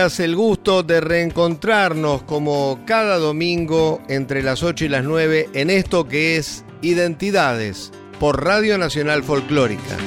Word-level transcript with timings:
Días, 0.00 0.20
el 0.20 0.34
gusto 0.34 0.82
de 0.82 1.02
reencontrarnos 1.02 2.22
como 2.22 2.80
cada 2.86 3.18
domingo 3.18 4.00
entre 4.08 4.42
las 4.42 4.62
8 4.62 4.86
y 4.86 4.88
las 4.88 5.04
9 5.04 5.50
en 5.52 5.68
esto 5.68 6.08
que 6.08 6.38
es 6.38 6.64
Identidades 6.80 7.92
por 8.18 8.42
Radio 8.42 8.78
Nacional 8.78 9.22
Folclórica. 9.22 9.98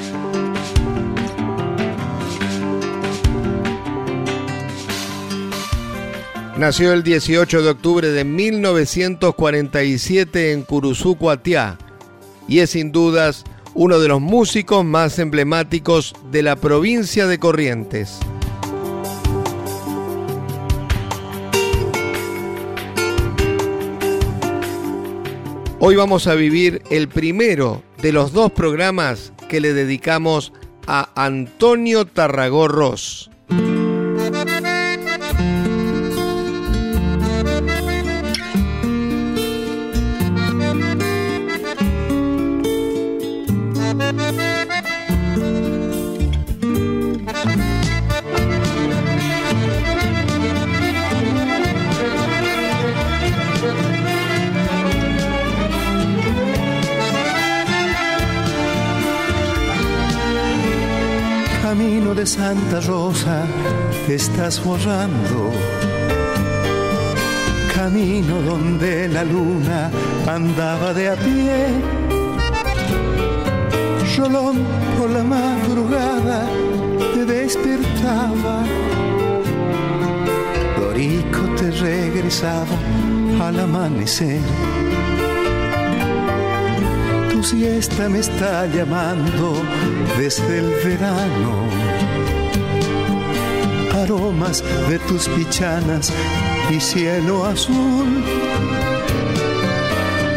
Nació 6.56 6.92
el 6.92 7.04
18 7.04 7.62
de 7.62 7.70
octubre 7.70 8.08
de 8.08 8.24
1947 8.24 10.52
en 10.52 10.62
Curuzú, 10.62 11.16
Cuatiá, 11.16 11.78
y 12.48 12.58
es 12.58 12.70
sin 12.70 12.90
dudas 12.90 13.44
uno 13.74 14.00
de 14.00 14.08
los 14.08 14.20
músicos 14.20 14.84
más 14.84 15.20
emblemáticos 15.20 16.16
de 16.32 16.42
la 16.42 16.56
provincia 16.56 17.28
de 17.28 17.38
Corrientes. 17.38 18.18
Hoy 25.86 25.96
vamos 25.96 26.26
a 26.28 26.34
vivir 26.34 26.80
el 26.90 27.08
primero 27.08 27.82
de 28.00 28.10
los 28.10 28.32
dos 28.32 28.50
programas 28.52 29.34
que 29.50 29.60
le 29.60 29.74
dedicamos 29.74 30.50
a 30.86 31.10
Antonio 31.14 32.06
Tarragorros. 32.06 33.30
Santa 62.26 62.80
Rosa 62.80 63.44
estás 64.08 64.62
borrando. 64.64 65.50
Camino 67.74 68.40
donde 68.40 69.08
la 69.08 69.24
luna 69.24 69.90
andaba 70.26 70.94
de 70.94 71.10
a 71.10 71.16
pie. 71.16 71.66
Rolón 74.16 74.56
por 74.98 75.10
la 75.10 75.22
madrugada 75.22 76.46
te 77.12 77.24
despertaba. 77.26 78.64
Dorico 80.78 81.42
te 81.56 81.70
regresaba 81.72 82.76
al 83.42 83.60
amanecer. 83.60 84.40
Tu 87.30 87.42
siesta 87.42 88.08
me 88.08 88.20
está 88.20 88.66
llamando 88.66 89.62
desde 90.16 90.60
el 90.60 90.70
verano 90.84 91.64
aromas 94.04 94.62
de 94.88 94.98
tus 94.98 95.28
pichanas 95.28 96.12
y 96.70 96.78
cielo 96.78 97.44
azul. 97.46 98.22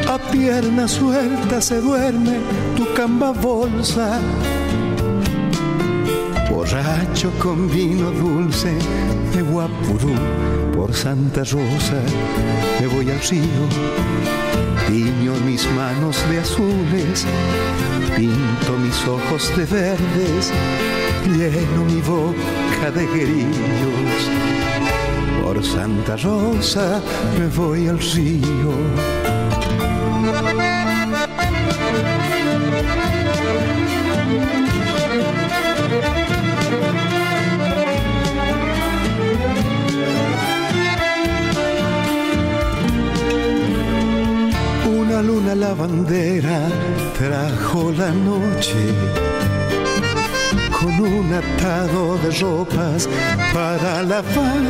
A 0.07 0.17
pierna 0.31 0.87
suelta 0.87 1.61
se 1.61 1.81
duerme 1.81 2.37
tu 2.77 2.85
camba 2.93 3.31
bolsa. 3.31 4.19
Borracho 6.49 7.29
con 7.39 7.69
vino 7.69 8.11
dulce 8.11 8.71
de 9.33 9.41
Guapurú, 9.41 10.15
por 10.73 10.93
Santa 10.93 11.41
Rosa 11.41 12.01
me 12.79 12.87
voy 12.87 13.09
al 13.09 13.21
río. 13.29 13.63
Tiño 14.87 15.33
mis 15.45 15.69
manos 15.71 16.15
de 16.29 16.39
azules, 16.39 17.25
pinto 18.15 18.71
mis 18.81 19.05
ojos 19.05 19.51
de 19.57 19.65
verdes, 19.65 20.53
lleno 21.25 21.83
mi 21.83 21.99
boca 22.01 22.66
de 22.85 23.05
grillos. 23.07 24.21
Por 25.41 25.63
Santa 25.63 26.15
Rosa 26.15 27.01
me 27.37 27.47
voy 27.47 27.87
al 27.87 27.99
río. 27.99 28.71
Una 44.87 45.21
luna 45.23 45.55
lavandera 45.55 46.69
trajo 47.17 47.91
la 47.91 48.11
noche 48.11 49.46
con 50.87 51.01
un 51.01 51.33
atado 51.33 52.17
de 52.19 52.31
ropas 52.39 53.09
para 53.53 54.03
lavar. 54.03 54.63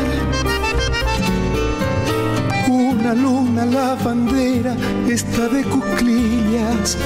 Una 2.67 3.13
luna 3.13 3.65
lavandera 3.65 4.75
está 5.07 5.47
de 5.47 5.63
cuclillas 5.63 6.97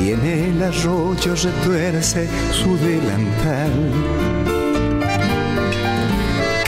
y 0.00 0.12
en 0.12 0.24
el 0.24 0.62
arroyo 0.62 1.34
retuerce 1.34 2.28
su 2.52 2.76
delantal. 2.76 3.72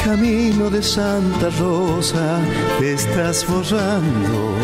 Camino 0.04 0.70
de 0.70 0.82
Santa 0.82 1.48
Rosa 1.60 2.40
te 2.80 2.94
estás 2.94 3.46
borrando 3.46 4.56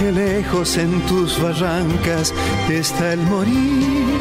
que 0.00 0.10
lejos 0.12 0.78
en 0.78 0.98
tus 1.02 1.38
barrancas 1.42 2.32
está 2.78 3.12
el 3.12 3.20
morir. 3.20 4.20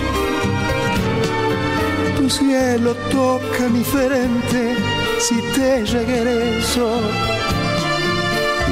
Tu 2.17 2.29
cielo 2.29 2.95
toca 3.11 3.69
mi 3.69 3.83
frente 3.83 4.75
si 5.19 5.41
te 5.55 5.85
regreso. 5.85 7.01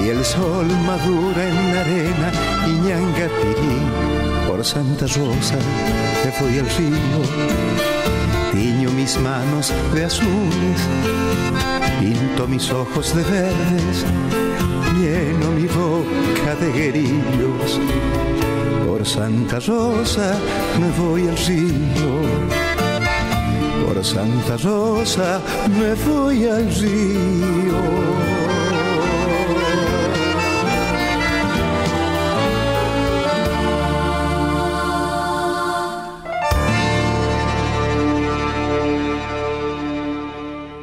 Y 0.03 0.09
el 0.09 0.23
sol 0.23 0.67
madura 0.85 1.47
en 1.47 1.75
la 1.75 1.81
arena 1.81 2.31
y 2.67 2.71
ñangapirí. 2.87 3.77
Por 4.47 4.63
Santa 4.65 5.05
Rosa 5.05 5.59
te 6.23 6.31
fui 6.31 6.59
al 6.59 6.69
río. 6.77 7.19
Tiño 8.51 8.89
mis 8.91 9.17
manos 9.19 9.73
de 9.93 10.05
azules, 10.05 10.79
pinto 11.99 12.47
mis 12.47 12.71
ojos 12.71 13.15
de 13.15 13.23
verdes 13.23 14.05
lleno 14.99 15.51
mi 15.51 15.67
boca 15.67 16.55
de 16.59 16.71
guerillos. 16.71 17.79
Santa 19.07 19.57
Rosa 19.65 20.37
me 20.77 20.91
voy 20.99 21.29
al 21.29 21.37
río. 21.37 22.11
Por 23.85 24.03
Santa 24.03 24.57
Rosa 24.57 25.41
me 25.69 25.93
voy 25.93 26.45
al 26.45 26.69
río. 26.75 27.77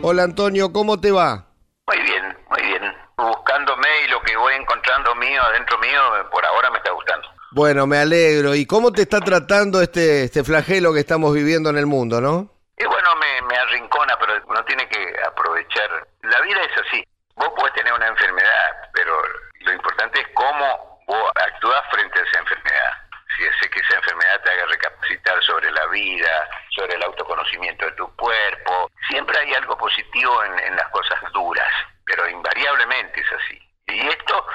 Hola 0.00 0.22
Antonio, 0.22 0.72
¿cómo 0.72 0.98
te 0.98 1.10
va? 1.10 1.44
Muy 1.86 1.98
bien, 1.98 2.38
muy 2.48 2.62
bien. 2.62 2.82
Buscándome 3.18 3.88
y 4.06 4.10
lo 4.10 4.22
que 4.22 4.34
voy 4.34 4.54
encontrando 4.54 5.14
mío, 5.16 5.42
adentro 5.42 5.78
mío, 5.78 6.00
por 6.32 6.42
ahora 6.46 6.70
me 6.70 6.78
está 6.78 6.90
gustando. 6.90 7.28
Bueno, 7.54 7.86
me 7.86 7.98
alegro. 7.98 8.56
¿Y 8.56 8.66
cómo 8.66 8.90
te 8.90 9.02
está 9.02 9.20
tratando 9.20 9.80
este, 9.80 10.24
este 10.24 10.42
flagelo 10.42 10.92
que 10.92 10.98
estamos 10.98 11.32
viviendo 11.32 11.70
en 11.70 11.78
el 11.78 11.86
mundo, 11.86 12.20
no? 12.20 12.50
Y 12.76 12.84
bueno, 12.84 13.10
me, 13.16 13.56
arrincona, 13.56 14.18
pero 14.18 14.34
uno 14.48 14.64
tiene 14.64 14.88
que 14.88 15.14
aprovechar. 15.24 15.88
La 16.22 16.40
vida 16.40 16.60
es 16.62 16.76
así. 16.84 17.06
Vos 17.36 17.50
podés 17.56 17.72
tener 17.74 17.92
una 17.92 18.08
enfermedad, 18.08 18.90
pero 18.92 19.12
lo 19.60 19.72
importante 19.72 20.20
es 20.20 20.26
cómo 20.34 21.00
vos 21.06 21.30
actúas 21.36 21.80
frente 21.92 22.18
a 22.18 22.22
esa 22.22 22.40
enfermedad 22.40 23.04
si 23.36 23.46
hace 23.46 23.70
que 23.70 23.80
esa 23.80 23.96
enfermedad 23.96 24.40
te 24.42 24.50
haga 24.50 24.66
recapacitar 24.66 25.42
sobre 25.42 25.70
la 25.72 25.86
vida, 25.86 26.48
sobre 26.70 26.94
el 26.94 27.02
autoconocimiento 27.02 27.84
de 27.86 27.92
tu 27.92 28.16
cuerpo. 28.16 28.90
Siempre 29.08 29.38
hay 29.38 29.54
algo 29.54 29.76
positivo 29.76 30.42
en, 30.44 30.76
las 30.76 30.88
cosas 30.88 31.20
duras, 31.32 31.70
pero 32.04 32.28
invariablemente 32.28 33.20
es 33.20 33.32
así. 33.32 33.58
Y 33.86 34.08
esto 34.08 34.46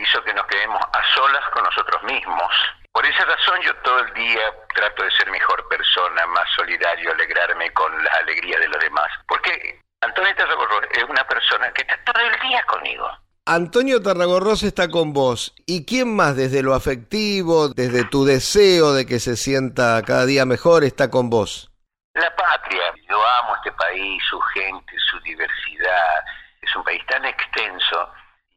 hizo 0.00 0.22
que 0.24 0.34
nos 0.34 0.46
quedemos 0.46 0.80
a 0.82 1.14
solas 1.14 1.44
con 1.52 1.64
nosotros 1.64 2.02
mismos. 2.04 2.52
Por 2.92 3.06
esa 3.06 3.24
razón 3.24 3.60
yo 3.62 3.74
todo 3.76 4.00
el 4.00 4.14
día 4.14 4.52
trato 4.74 5.04
de 5.04 5.10
ser 5.12 5.30
mejor 5.30 5.66
persona, 5.68 6.26
más 6.26 6.48
solidario, 6.56 7.12
alegrarme 7.12 7.70
con 7.72 7.92
la 8.02 8.10
alegría 8.20 8.58
de 8.58 8.68
los 8.68 8.82
demás. 8.82 9.08
Porque 9.28 9.80
Antonieta 10.02 10.46
Socorro 10.48 10.80
es 10.90 11.04
una 11.04 11.26
persona 11.26 11.72
que 11.72 11.82
está 11.82 11.98
todo 12.04 12.22
el 12.22 12.40
día 12.40 12.64
conmigo. 12.66 13.08
Antonio 13.46 14.02
Tarragorros 14.02 14.62
está 14.62 14.88
con 14.88 15.12
vos. 15.12 15.54
¿Y 15.66 15.84
quién 15.84 16.14
más 16.14 16.36
desde 16.36 16.62
lo 16.62 16.74
afectivo, 16.74 17.68
desde 17.68 18.04
tu 18.04 18.24
deseo 18.24 18.92
de 18.92 19.06
que 19.06 19.18
se 19.18 19.36
sienta 19.36 20.02
cada 20.06 20.26
día 20.26 20.44
mejor, 20.44 20.84
está 20.84 21.10
con 21.10 21.30
vos? 21.30 21.70
La 22.14 22.34
patria. 22.34 22.92
Yo 23.08 23.26
amo 23.26 23.56
este 23.56 23.72
país, 23.72 24.22
su 24.28 24.40
gente, 24.40 24.94
su 25.10 25.20
diversidad. 25.20 26.24
Es 26.60 26.74
un 26.76 26.84
país 26.84 27.04
tan 27.06 27.24
extenso 27.24 28.08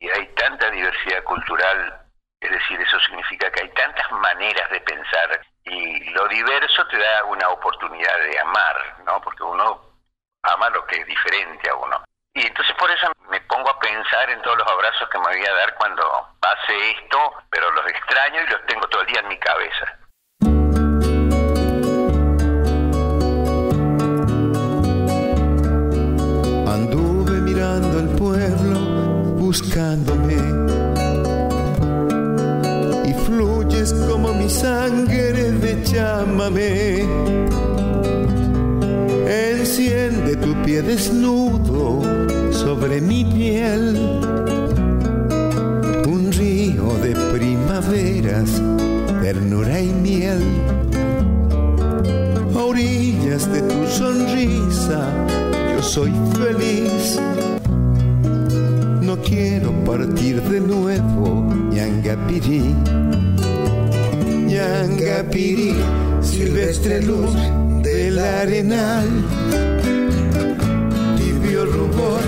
y 0.04 0.10
hay 0.10 0.28
tanta 0.36 0.70
diversidad 0.70 1.24
cultural. 1.24 2.02
Es 2.42 2.52
decir, 2.52 2.80
eso 2.82 3.00
significa 3.00 3.50
que 3.52 3.62
hay 3.62 3.70
tantas 3.70 4.12
maneras 4.12 4.70
de 4.70 4.82
pensar 4.82 5.42
y 5.64 6.10
lo 6.10 6.28
diverso 6.28 6.86
te 6.88 6.98
da 6.98 7.24
una 7.24 7.48
oportunidad 7.48 8.18
de 8.20 8.38
amar, 8.38 8.98
¿no? 9.06 9.22
Porque 9.22 9.44
uno 9.44 9.80
ama 10.44 10.70
lo 10.72 10.86
que 10.88 11.00
es 11.00 11.08
diferente 11.08 11.70
a 11.70 11.76
uno. 11.76 12.04
Y 12.34 12.46
entonces 12.46 12.76
por 12.76 12.92
eso 12.92 13.14
me 13.30 13.40
pongo 13.42 13.70
a 13.70 13.80
pensar 13.80 14.30
en 14.30 14.42
todos 14.42 14.58
los 14.58 14.68
abrazos 14.68 15.10
que 15.10 15.20
me 15.20 15.38
voy 15.38 15.46
a 15.46 15.54
dar 15.54 15.74
cuando 15.76 16.36
pase 16.42 16.92
esto, 16.92 17.36
pero 17.50 17.72
los 17.72 17.88
extraño 17.88 18.42
y 18.42 18.48
los 18.48 18.66
tengo 18.66 18.86
todo 18.90 19.04
el 19.04 19.08
día 19.08 19.22
en 19.22 19.30
mi 19.30 19.40
cabeza. 19.40 20.00
Buscándome. 29.54 30.34
Y 33.06 33.14
fluyes 33.26 33.94
como 34.10 34.34
mi 34.34 34.50
sangre 34.50 35.52
de 35.52 35.84
llámame. 35.86 37.06
Enciende 39.52 40.36
tu 40.38 40.56
pie 40.64 40.82
desnudo 40.82 42.02
sobre 42.52 43.00
mi 43.00 43.26
piel 43.26 43.96
un 46.08 46.32
río 46.32 46.88
de 47.04 47.14
primaveras, 47.32 48.50
ternura 49.22 49.80
y 49.80 49.92
miel. 50.08 50.44
A 52.56 52.60
orillas 52.60 53.52
de 53.54 53.62
tu 53.62 53.88
sonrisa 53.88 55.02
yo 55.72 55.84
soy 55.84 56.12
feliz. 56.40 57.20
Quiero 59.26 59.72
partir 59.86 60.42
de 60.42 60.60
nuevo, 60.60 61.48
Ñangapirí. 61.72 62.76
Ñangapirí, 64.48 65.74
silvestre 66.22 67.02
luz 67.02 67.34
del 67.82 68.20
arenal. 68.20 69.08
Tibio 71.18 71.66
rubor 71.66 72.22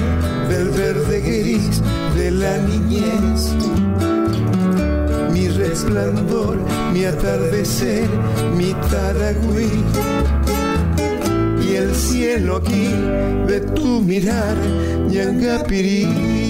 del 0.49 0.69
verde 0.69 1.19
gris 1.19 1.81
de 2.15 2.31
la 2.31 2.57
niñez. 2.59 3.51
Mi 5.33 5.49
resplandor, 5.49 6.57
mi 6.93 7.03
atardecer, 7.03 8.07
mi 8.55 8.73
taragüí. 8.89 9.83
Y 11.67 11.75
el 11.75 11.93
cielo 11.93 12.57
aquí 12.57 12.87
de 13.47 13.59
tu 13.59 14.01
mirar, 14.01 14.55
Ñangapirí. 15.09 16.44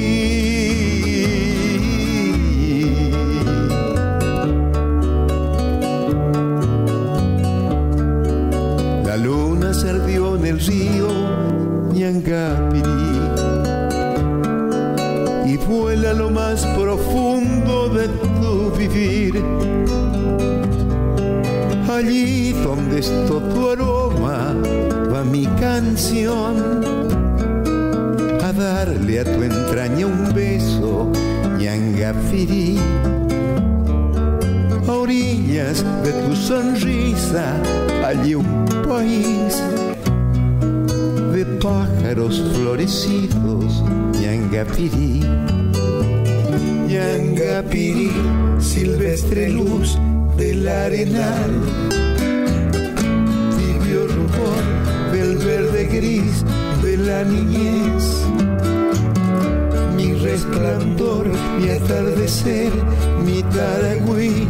Mi 63.25 63.41
taragüí 63.43 64.47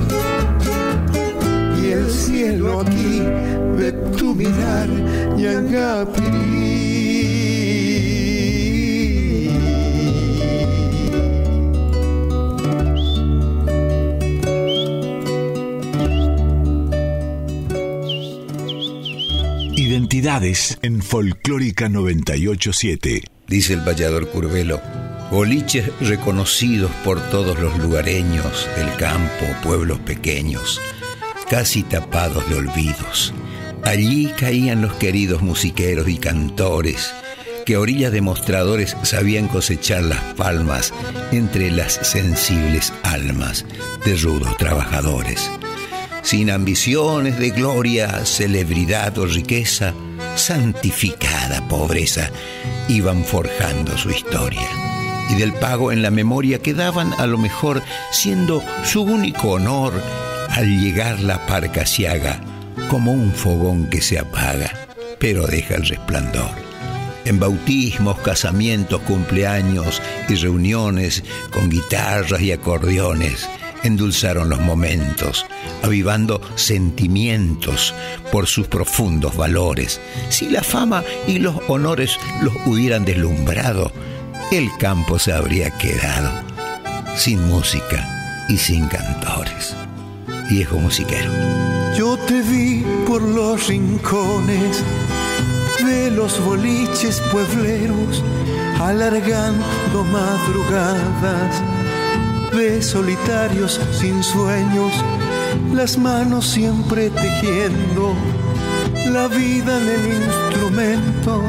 y 1.82 1.92
el 1.92 2.10
cielo 2.10 2.82
aquí 2.82 3.22
de 3.77 3.92
tu 4.18 4.34
mirar, 4.36 4.89
Ñangapiri. 5.36 6.86
Identidades 19.77 20.77
en 20.82 21.01
Folclórica 21.01 21.89
987. 21.89 23.24
Dice 23.48 23.74
el 23.74 23.82
vallador 23.82 24.27
Curvelo, 24.30 24.82
boliches 25.36 25.92
reconocidos 26.00 26.89
por 27.04 27.20
todos 27.30 27.60
los 27.60 27.77
lugareños 27.77 28.70
del 28.77 28.96
campo, 28.96 29.46
pueblos 29.62 30.00
pequeños, 30.00 30.80
casi 31.50 31.84
tapados 31.84 32.48
de 32.50 32.56
olvidos. 32.56 33.34
Allí 33.84 34.32
caían 34.39 34.82
los 34.82 34.94
queridos 34.94 35.42
musiqueros 35.42 36.08
y 36.08 36.20
cantores, 36.20 37.13
que 37.65 37.75
a 37.75 37.82
orillas 37.82 38.13
de 38.13 38.22
mostradores 38.22 38.96
sabían 39.04 39.50
cosechar 39.50 40.04
las 40.04 40.22
palmas 40.36 40.94
entre 41.34 41.70
las 41.70 41.92
sensibles 41.92 42.94
almas 43.04 43.65
de 44.06 44.15
rudos 44.15 44.56
trabajadores 44.56 45.51
sin 46.24 46.50
ambiciones 46.50 47.38
de 47.38 47.51
gloria, 47.51 48.25
celebridad 48.25 49.15
o 49.20 49.27
riqueza, 49.27 49.94
santificada 50.36 51.68
pobreza, 51.68 52.32
iban 52.88 53.24
forjando 53.24 53.96
su 53.96 54.10
historia. 54.10 54.85
Y 55.29 55.36
del 55.36 55.53
pago 55.53 55.91
en 55.91 56.01
la 56.01 56.12
memoria 56.12 56.60
quedaban 56.60 57.13
a 57.17 57.25
lo 57.25 57.38
mejor 57.38 57.82
siendo 58.12 58.63
su 58.84 59.01
único 59.01 59.51
honor 59.51 59.94
al 60.50 60.79
llegar 60.79 61.20
la 61.20 61.46
parca 61.46 61.86
ciaga, 61.86 62.39
como 62.89 63.12
un 63.12 63.34
fogón 63.34 63.89
que 63.89 64.01
se 64.01 64.20
apaga, 64.20 64.72
pero 65.20 65.48
deja 65.48 65.75
el 65.75 65.86
resplandor. 65.86 66.65
En 67.25 67.39
bautismos, 67.39 68.20
casamientos, 68.20 69.01
cumpleaños 69.01 70.01
y 70.29 70.36
reuniones 70.36 71.24
con 71.51 71.70
guitarras 71.70 72.39
y 72.41 72.51
acordeones, 72.51 73.50
endulzaron 73.84 74.50
los 74.50 74.60
momentos, 74.60 75.46
avivando 75.84 76.39
sentimientos 76.55 77.94
por 78.32 78.48
sus 78.48 78.67
profundos 78.67 79.36
valores. 79.36 80.00
Si 80.29 80.50
la 80.50 80.63
fama 80.63 81.03
y 81.27 81.39
los 81.39 81.55
honores 81.67 82.20
los 82.41 82.53
hubieran 82.65 83.05
deslumbrado, 83.05 83.91
el 84.51 84.69
campo 84.77 85.19
se 85.19 85.33
habría 85.33 85.69
quedado 85.71 86.31
sin 87.15 87.47
música 87.47 88.07
y 88.49 88.57
sin 88.57 88.87
cantores. 88.87 89.75
Viejo 90.49 90.77
musiquero. 90.77 91.31
Yo 91.97 92.17
te 92.17 92.41
vi 92.41 92.85
por 93.07 93.21
los 93.21 93.67
rincones 93.67 94.83
de 95.83 96.11
los 96.11 96.43
boliches 96.43 97.21
puebleros, 97.31 98.23
alargando 98.79 100.03
madrugadas 100.11 101.61
de 102.53 102.81
solitarios 102.81 103.79
sin 103.91 104.23
sueños, 104.23 104.93
las 105.73 105.97
manos 105.97 106.47
siempre 106.47 107.09
tejiendo 107.09 108.13
la 109.11 109.27
vida 109.27 109.81
en 109.81 109.87
el 109.87 110.23
instrumento, 110.23 111.41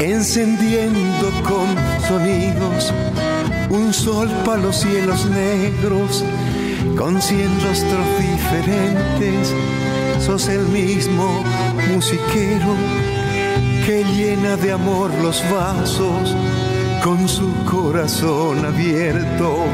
encendiendo 0.00 1.30
con 1.46 1.68
sonidos 2.08 2.92
un 3.68 3.92
sol 3.92 4.28
para 4.44 4.62
los 4.62 4.76
cielos 4.76 5.26
negros, 5.26 6.24
con 6.96 7.20
cien 7.22 7.50
rostros 7.62 8.06
diferentes, 8.18 9.54
sos 10.18 10.48
el 10.48 10.66
mismo 10.68 11.44
musiquero 11.92 12.74
que 13.86 14.04
llena 14.16 14.56
de 14.56 14.72
amor 14.72 15.10
los 15.22 15.42
vasos 15.50 16.34
con 17.04 17.28
su 17.28 17.52
corazón 17.64 18.64
abierto. 18.64 19.64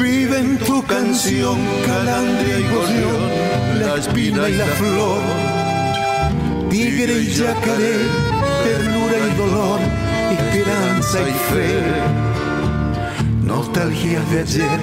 Vive 0.00 0.38
en 0.38 0.58
tu 0.58 0.82
canción 0.84 1.58
calandria 1.86 2.58
y 2.58 2.62
gorrión, 2.62 3.80
la 3.80 3.96
espina 3.96 4.48
y 4.48 4.56
la 4.56 4.66
flor, 4.66 5.20
tigre 6.68 7.20
y 7.20 7.26
yacaré, 7.32 7.96
ternura 8.64 9.16
y 9.18 9.36
dolor, 9.36 9.80
esperanza 10.30 11.18
y 11.20 11.32
fe. 11.52 11.82
Nostalgias 13.42 14.30
de 14.30 14.40
ayer, 14.40 14.80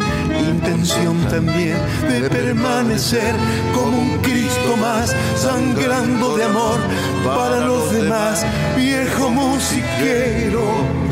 intención 0.50 1.18
también 1.30 1.77
de 2.10 2.30
permanecer 2.30 3.36
como 3.74 4.00
un 4.00 4.18
Cristo 4.20 4.75
más, 4.77 5.15
sangrando 5.36 6.36
de 6.36 6.44
amor 6.44 6.80
para 7.24 7.60
los 7.60 7.92
demás, 7.92 8.46
viejo 8.75 9.30
musiquero 9.30 11.05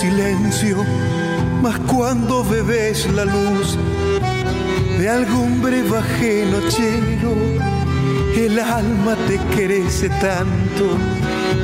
silencio. 0.00 0.78
Mas 1.62 1.78
cuando 1.80 2.42
bebes 2.42 3.06
la 3.12 3.26
luz 3.26 3.76
de 4.98 5.08
algún 5.08 5.60
brebaje 5.60 6.46
nochero, 6.50 7.32
el 8.34 8.58
alma 8.58 9.14
te 9.28 9.36
crece 9.54 10.08
tanto 10.08 10.84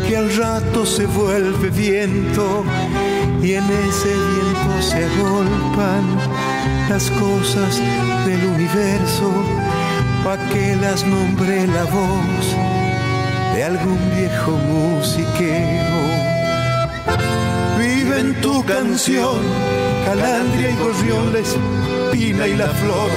que 0.07 0.17
al 0.19 0.29
rato 0.37 0.85
se 0.85 1.07
vuelve 1.07 1.71
viento 1.71 2.65
y 3.43 3.55
en 3.55 3.65
ese 3.89 4.13
viento 4.31 4.75
se 4.81 5.05
agolpan 5.05 6.05
las 6.91 7.11
cosas 7.13 7.81
del 8.27 8.45
universo 8.55 9.31
pa' 10.25 10.39
que 10.51 10.77
las 10.77 11.07
nombre 11.07 11.67
la 11.67 11.85
voz 11.85 12.45
de 13.55 13.65
algún 13.65 14.01
viejo 14.15 14.53
musiquero. 14.73 16.16
En 18.27 18.41
tu 18.41 18.61
canción, 18.65 19.39
calandria 20.05 20.71
y 20.71 20.77
gorrión, 20.77 21.33
la 21.33 21.39
espina 21.39 22.45
y 22.49 22.57
la 22.57 22.67
flor, 22.67 23.11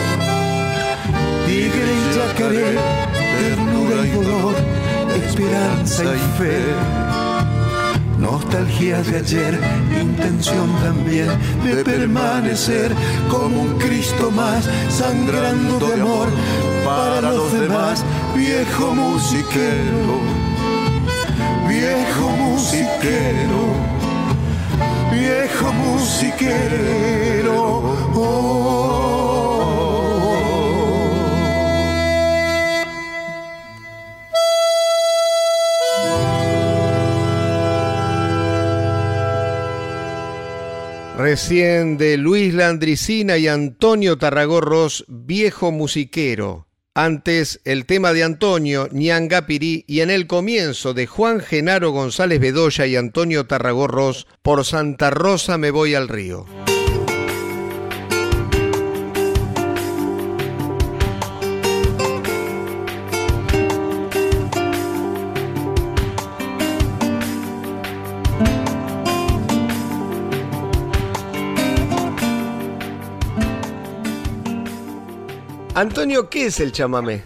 tigre 1.48 1.92
y 1.98 2.16
yacaré, 2.16 2.78
ternura 3.40 4.06
y 4.06 4.12
dolor, 4.12 4.56
esperanza 5.24 6.04
y 6.04 6.38
fe. 6.38 6.62
Nostalgia 8.20 9.02
de 9.02 9.18
ayer, 9.18 9.60
intención 10.00 10.70
también 10.84 11.30
de 11.66 11.84
permanecer 11.84 12.92
como 13.32 13.64
un 13.64 13.80
Cristo 13.80 14.30
más, 14.30 14.70
sangrando 14.90 15.88
de 15.88 16.02
amor 16.02 16.28
para 16.86 17.32
los 17.32 17.52
demás, 17.52 18.06
viejo 18.36 18.94
musiquero, 18.94 20.20
viejo 21.68 22.30
musiquero, 22.30 23.89
viejo 25.12 25.74
musiquero. 25.74 27.56
Oh. 28.16 28.70
Recién 41.18 41.98
de 41.98 42.18
Luis 42.18 42.54
Landricina 42.54 43.38
y 43.38 43.50
Antonio 43.50 44.18
Tarragorros, 44.18 45.04
viejo 45.10 45.70
musiquero. 45.70 46.69
Antes 47.02 47.62
el 47.64 47.86
tema 47.86 48.12
de 48.12 48.26
Antonio 48.26 48.90
Ñangapirí 48.92 49.86
y 49.88 50.02
en 50.02 50.10
el 50.10 50.28
comienzo 50.28 50.94
de 50.94 51.08
Juan 51.08 51.40
Genaro 51.40 51.92
González 51.92 52.42
Bedoya 52.42 52.88
y 52.88 52.98
Antonio 52.98 53.46
Tarragorros, 53.48 54.28
por 54.42 54.66
Santa 54.66 55.10
Rosa 55.10 55.58
me 55.58 55.72
voy 55.72 55.96
al 55.96 56.10
río. 56.10 56.46
Antonio, 75.80 76.30
¿qué 76.30 76.48
es 76.48 76.60
el 76.60 76.74
chamamé? 76.74 77.24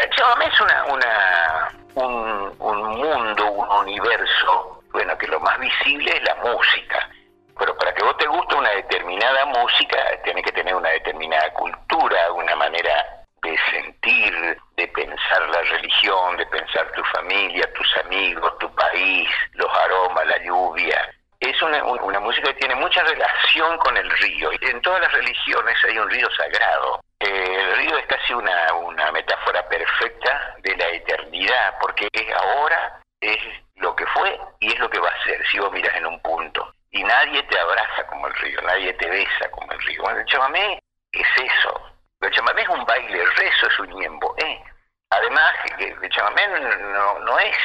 El 0.00 0.10
chamamé 0.10 0.46
es 0.46 0.60
una, 0.60 1.72
un, 1.96 2.54
un 2.56 2.88
mundo, 2.90 3.50
un 3.50 3.68
universo, 3.68 4.80
bueno, 4.92 5.18
que 5.18 5.26
lo 5.26 5.40
más 5.40 5.58
visible 5.58 6.16
es 6.16 6.22
la 6.22 6.36
música. 6.36 7.10
Pero 7.58 7.76
para 7.76 7.92
que 7.92 8.04
vos 8.04 8.16
te 8.16 8.28
guste 8.28 8.54
una 8.54 8.70
determinada 8.70 9.46
música, 9.46 9.98
tiene 10.22 10.40
que 10.40 10.52
tener 10.52 10.72
una 10.76 10.90
determinada 10.90 11.52
cultura, 11.54 12.30
una 12.30 12.54
manera 12.54 13.24
de 13.42 13.58
sentir, 13.72 14.56
de 14.76 14.86
pensar 14.86 15.48
la 15.48 15.62
religión, 15.62 16.36
de 16.36 16.46
pensar 16.46 16.88
tu 16.92 17.02
familia, 17.06 17.68
tus 17.74 17.96
amigos, 18.04 18.56
tu 18.60 18.72
país, 18.76 19.28
los 19.54 19.78
aromas, 19.78 20.24
la 20.28 20.38
lluvia. 20.44 21.10
Es 21.40 21.60
una, 21.60 21.82
una 21.82 22.20
música 22.20 22.52
que 22.52 22.60
tiene 22.60 22.76
mucha 22.76 23.02
relación 23.02 23.76
con 23.78 23.96
el 23.96 24.08
río. 24.08 24.50
En 24.60 24.80
todas 24.80 25.00
las 25.00 25.12
religiones 25.12 25.76
hay 25.88 25.98
un 25.98 26.08
río 26.08 26.28
sagrado 26.36 27.00
el 27.18 27.76
río 27.76 27.98
es 27.98 28.06
casi 28.06 28.34
una, 28.34 28.72
una 28.74 29.10
metáfora 29.12 29.66
perfecta 29.68 30.56
de 30.58 30.76
la 30.76 30.88
eternidad, 30.88 31.76
porque 31.80 32.08
es 32.12 32.32
ahora, 32.34 33.00
es 33.20 33.38
lo 33.76 33.94
que 33.96 34.06
fue 34.06 34.38
y 34.60 34.72
es 34.72 34.78
lo 34.78 34.90
que 34.90 34.98
va 34.98 35.08
a 35.08 35.24
ser, 35.24 35.46
si 35.48 35.58
vos 35.58 35.72
miras 35.72 35.94
en 35.96 36.06
un 36.06 36.20
punto. 36.20 36.72
Y 36.90 37.02
nadie 37.02 37.42
te 37.44 37.58
abraza 37.58 38.06
como 38.06 38.26
el 38.26 38.34
río, 38.34 38.60
nadie 38.62 38.92
te 38.94 39.08
besa 39.08 39.50
como 39.50 39.70
el 39.72 39.80
río. 39.80 40.02
Bueno, 40.02 40.20
el 40.20 40.26
chamamé 40.26 40.78
es 41.12 41.26
eso. 41.36 41.92
El 42.20 42.30
chamamé 42.32 42.62
es 42.62 42.68
un 42.68 42.84
baile, 42.84 43.20
el 43.20 43.36
rezo 43.36 43.66
es 43.66 43.78
un 43.78 43.90
ñembo. 43.90 44.34
¿eh? 44.38 44.62
Además, 45.10 45.54
el 45.78 46.10
chamamé 46.10 46.48
no, 46.48 47.18
no 47.20 47.38
es 47.38 47.56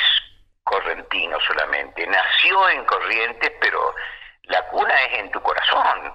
correntino 0.64 1.40
solamente, 1.42 2.06
nació 2.08 2.70
en 2.70 2.86
Corrientes, 2.86 3.52
pero 3.60 3.94
la 4.44 4.66
cuna 4.68 4.94
es 5.04 5.20
en 5.20 5.32
tu 5.32 5.42
corazón 5.42 6.14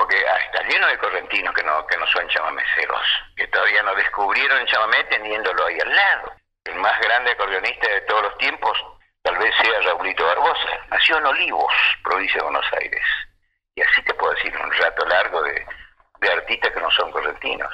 porque 0.00 0.16
está 0.16 0.62
lleno 0.62 0.86
de 0.86 0.96
correntinos 0.96 1.54
que 1.54 1.62
no, 1.62 1.86
que 1.86 1.98
no 1.98 2.06
son 2.06 2.26
chamameceros, 2.28 3.02
que 3.36 3.46
todavía 3.48 3.82
no 3.82 3.94
descubrieron 3.94 4.58
el 4.58 4.66
chamamé 4.66 5.04
teniéndolo 5.04 5.66
ahí 5.66 5.78
al 5.78 5.94
lado. 5.94 6.32
El 6.64 6.76
más 6.76 6.98
grande 7.00 7.32
acordeonista 7.32 7.86
de 7.86 8.00
todos 8.02 8.22
los 8.22 8.38
tiempos 8.38 8.78
tal 9.22 9.36
vez 9.36 9.54
sea 9.60 9.78
Raulito 9.82 10.24
Barbosa. 10.24 10.68
Nació 10.88 11.18
en 11.18 11.26
Olivos, 11.26 11.74
provincia 12.02 12.38
de 12.38 12.44
Buenos 12.44 12.64
Aires. 12.80 13.04
Y 13.74 13.82
así 13.82 14.02
te 14.04 14.14
puedo 14.14 14.32
decir 14.32 14.56
un 14.56 14.72
rato 14.72 15.04
largo 15.04 15.42
de, 15.42 15.66
de 16.22 16.32
artistas 16.32 16.72
que 16.72 16.80
no 16.80 16.90
son 16.92 17.12
correntinos. 17.12 17.70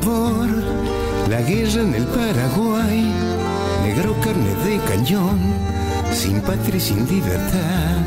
Tambor, 0.00 0.48
la 1.28 1.40
guerra 1.42 1.82
en 1.82 1.94
el 1.94 2.04
Paraguay, 2.06 3.12
negro 3.84 4.16
carne 4.20 4.54
de 4.64 4.78
cañón, 4.88 5.38
sin 6.12 6.40
patria 6.40 6.76
y 6.76 6.80
sin 6.80 7.06
libertad. 7.08 7.98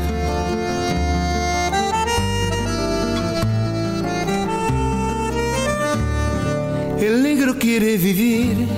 El 7.00 7.22
negro 7.22 7.58
quiere 7.58 7.96
vivir 7.96 8.68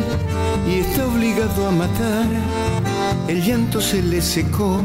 y 0.69 0.81
está 0.81 1.07
obligado 1.07 1.67
a 1.67 1.71
matar. 1.71 2.27
El 3.29 3.43
llanto 3.43 3.81
se 3.81 4.03
le 4.03 4.21
secó, 4.21 4.81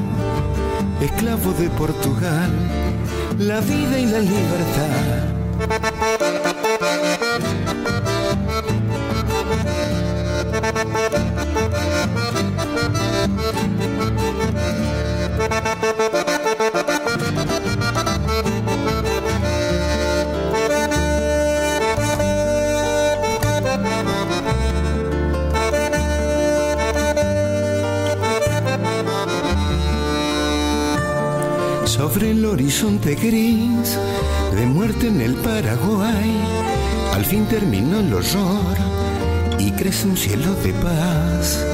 esclavo 1.01 1.51
de 1.53 1.69
Portugal, 1.69 2.51
la 3.37 3.59
vida 3.61 3.99
y 3.99 4.05
la 4.05 4.19
libertad. 4.19 5.25
Sobre 31.85 32.31
el 32.31 32.45
horizonte 32.45 33.15
gris 33.15 33.97
de 34.53 34.65
muerte 34.65 35.07
en 35.07 35.19
el 35.19 35.33
Paraguay, 35.35 36.31
al 37.13 37.25
fin 37.25 37.45
terminó 37.47 37.99
el 37.99 38.13
horror 38.13 38.84
crece 39.77 40.07
un 40.07 40.17
cielo 40.17 40.53
de 40.55 40.73
paz. 40.73 41.65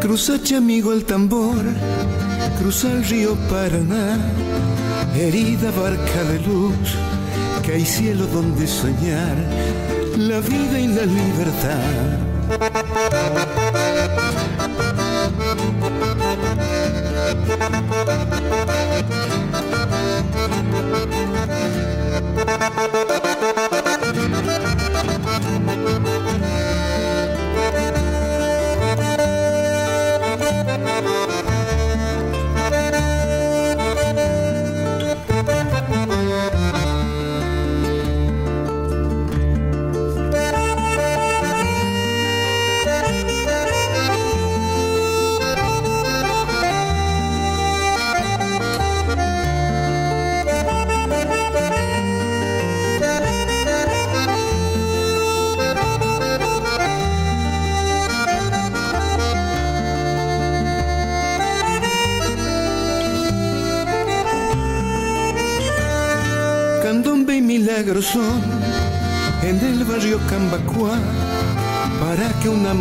Cruza 0.00 0.34
amigo 0.56 0.92
el 0.92 1.04
tambor, 1.04 1.62
cruza 2.58 2.90
el 2.92 3.04
río 3.04 3.36
Paraná, 3.50 4.18
herida 5.14 5.70
barca 5.72 6.24
de 6.24 6.38
luz, 6.40 6.96
que 7.62 7.72
hay 7.72 7.84
cielo 7.84 8.26
donde 8.26 8.66
soñar 8.66 9.36
la 10.16 10.40
vida 10.40 10.78
y 10.80 10.88
la 10.88 11.04
libertad. 11.04 12.26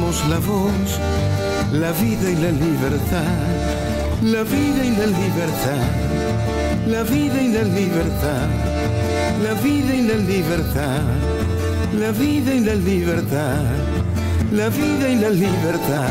Unamos 0.05 0.29
la 0.29 0.39
voz, 0.39 0.99
la 1.71 1.91
vida 1.93 2.29
y 2.29 2.35
la 2.35 2.51
libertad, 2.51 3.23
la 4.21 4.43
vida 4.43 4.85
y 4.85 4.91
la 4.91 5.07
libertad, 5.07 5.87
la 6.87 7.03
vida 7.03 7.41
y 7.41 7.47
la 7.49 7.63
libertad, 7.63 8.47
la 9.43 9.53
vida 9.61 9.95
y 9.95 10.01
la 10.03 10.15
libertad, 10.15 11.01
la 11.93 12.11
vida 12.11 12.53
y 12.53 12.59
la 12.59 12.75
libertad, 12.75 13.63
la 14.51 14.69
vida 14.69 15.09
y 15.09 15.15
la 15.15 15.29
libertad. 15.29 16.09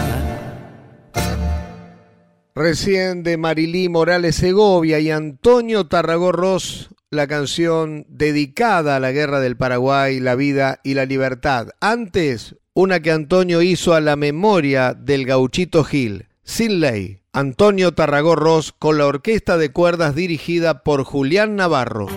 Recién 2.57 3.23
de 3.23 3.37
Marilí 3.37 3.89
Morales 3.89 4.37
Segovia 4.37 5.01
y 5.01 5.11
Antonio 5.11 5.87
Tarragorros 5.87 6.91
la 7.11 7.27
canción 7.29 8.07
dedicada 8.09 8.97
a 8.97 9.01
la 9.01 9.13
guerra 9.13 9.39
del 9.39 9.57
Paraguay, 9.57 10.19
la 10.19 10.35
vida 10.35 10.81
y 10.83 10.95
la 10.95 11.07
libertad. 11.07 11.69
Antes, 11.81 12.57
una 12.75 12.99
que 13.01 13.13
Antonio 13.13 13.63
hizo 13.63 13.95
a 13.95 14.01
la 14.01 14.17
memoria 14.17 14.95
del 14.95 15.27
gauchito 15.27 15.85
Gil, 15.85 16.27
sin 16.43 16.81
ley. 16.81 17.21
Antonio 17.33 17.95
Tarragó 17.95 18.35
con 18.81 18.99
la 18.99 19.07
orquesta 19.07 19.57
de 19.57 19.71
cuerdas 19.71 20.17
dirigida 20.17 20.83
por 20.83 21.05
Julián 21.05 21.55
Navarro. 21.55 22.09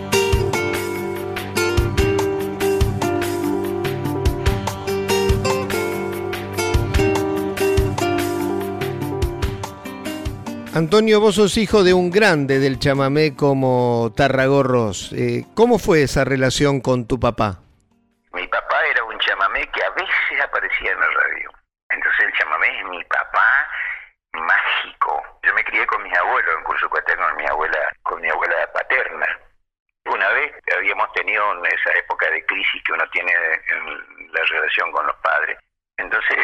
Antonio, 10.74 11.20
vos 11.20 11.36
sos 11.36 11.58
hijo 11.58 11.84
de 11.84 11.94
un 11.94 12.12
grande 12.12 12.60
del 12.60 12.78
chamamé 12.78 13.36
como 13.36 14.14
Tarragorros. 14.16 15.12
Eh, 15.14 15.46
¿Cómo 15.56 15.80
fue 15.80 16.04
esa 16.04 16.24
relación 16.24 16.82
con 16.82 17.08
tu 17.08 17.20
papá? 17.20 17.62
Mi 18.34 18.48
papá 18.48 18.86
era 18.92 19.04
un 19.04 19.18
chamamé 19.18 19.68
que 19.74 19.84
a 19.84 19.90
veces 19.90 20.44
aparecía 20.44 20.92
en 20.92 21.00
la 21.00 21.08
radio. 21.08 21.52
Entonces 21.90 22.26
el 22.28 22.34
chamamé 22.34 22.68
es 22.80 22.86
mi 22.86 23.04
papá 23.06 23.68
mágico. 24.34 25.24
Yo 25.42 25.54
me 25.56 25.64
crié 25.64 25.86
con 25.88 26.04
mis 26.04 26.14
curso 26.78 26.90
con 26.90 27.36
mi 27.38 27.46
abuela, 27.46 27.94
con 28.04 28.22
mi 28.22 28.30
abuela 28.30 28.72
paterna. 28.74 29.28
Una 30.06 30.30
vez 30.30 30.54
habíamos 30.76 31.12
tenido 31.14 31.66
esa 31.66 31.92
época 31.98 32.30
de 32.30 32.46
crisis 32.46 32.84
que 32.84 32.94
uno 32.94 33.08
tiene 33.10 33.34
en 33.34 34.32
la 34.32 34.42
relación 34.44 34.92
con 34.92 35.06
los 35.06 35.16
padres. 35.18 35.58
Entonces 35.98 36.38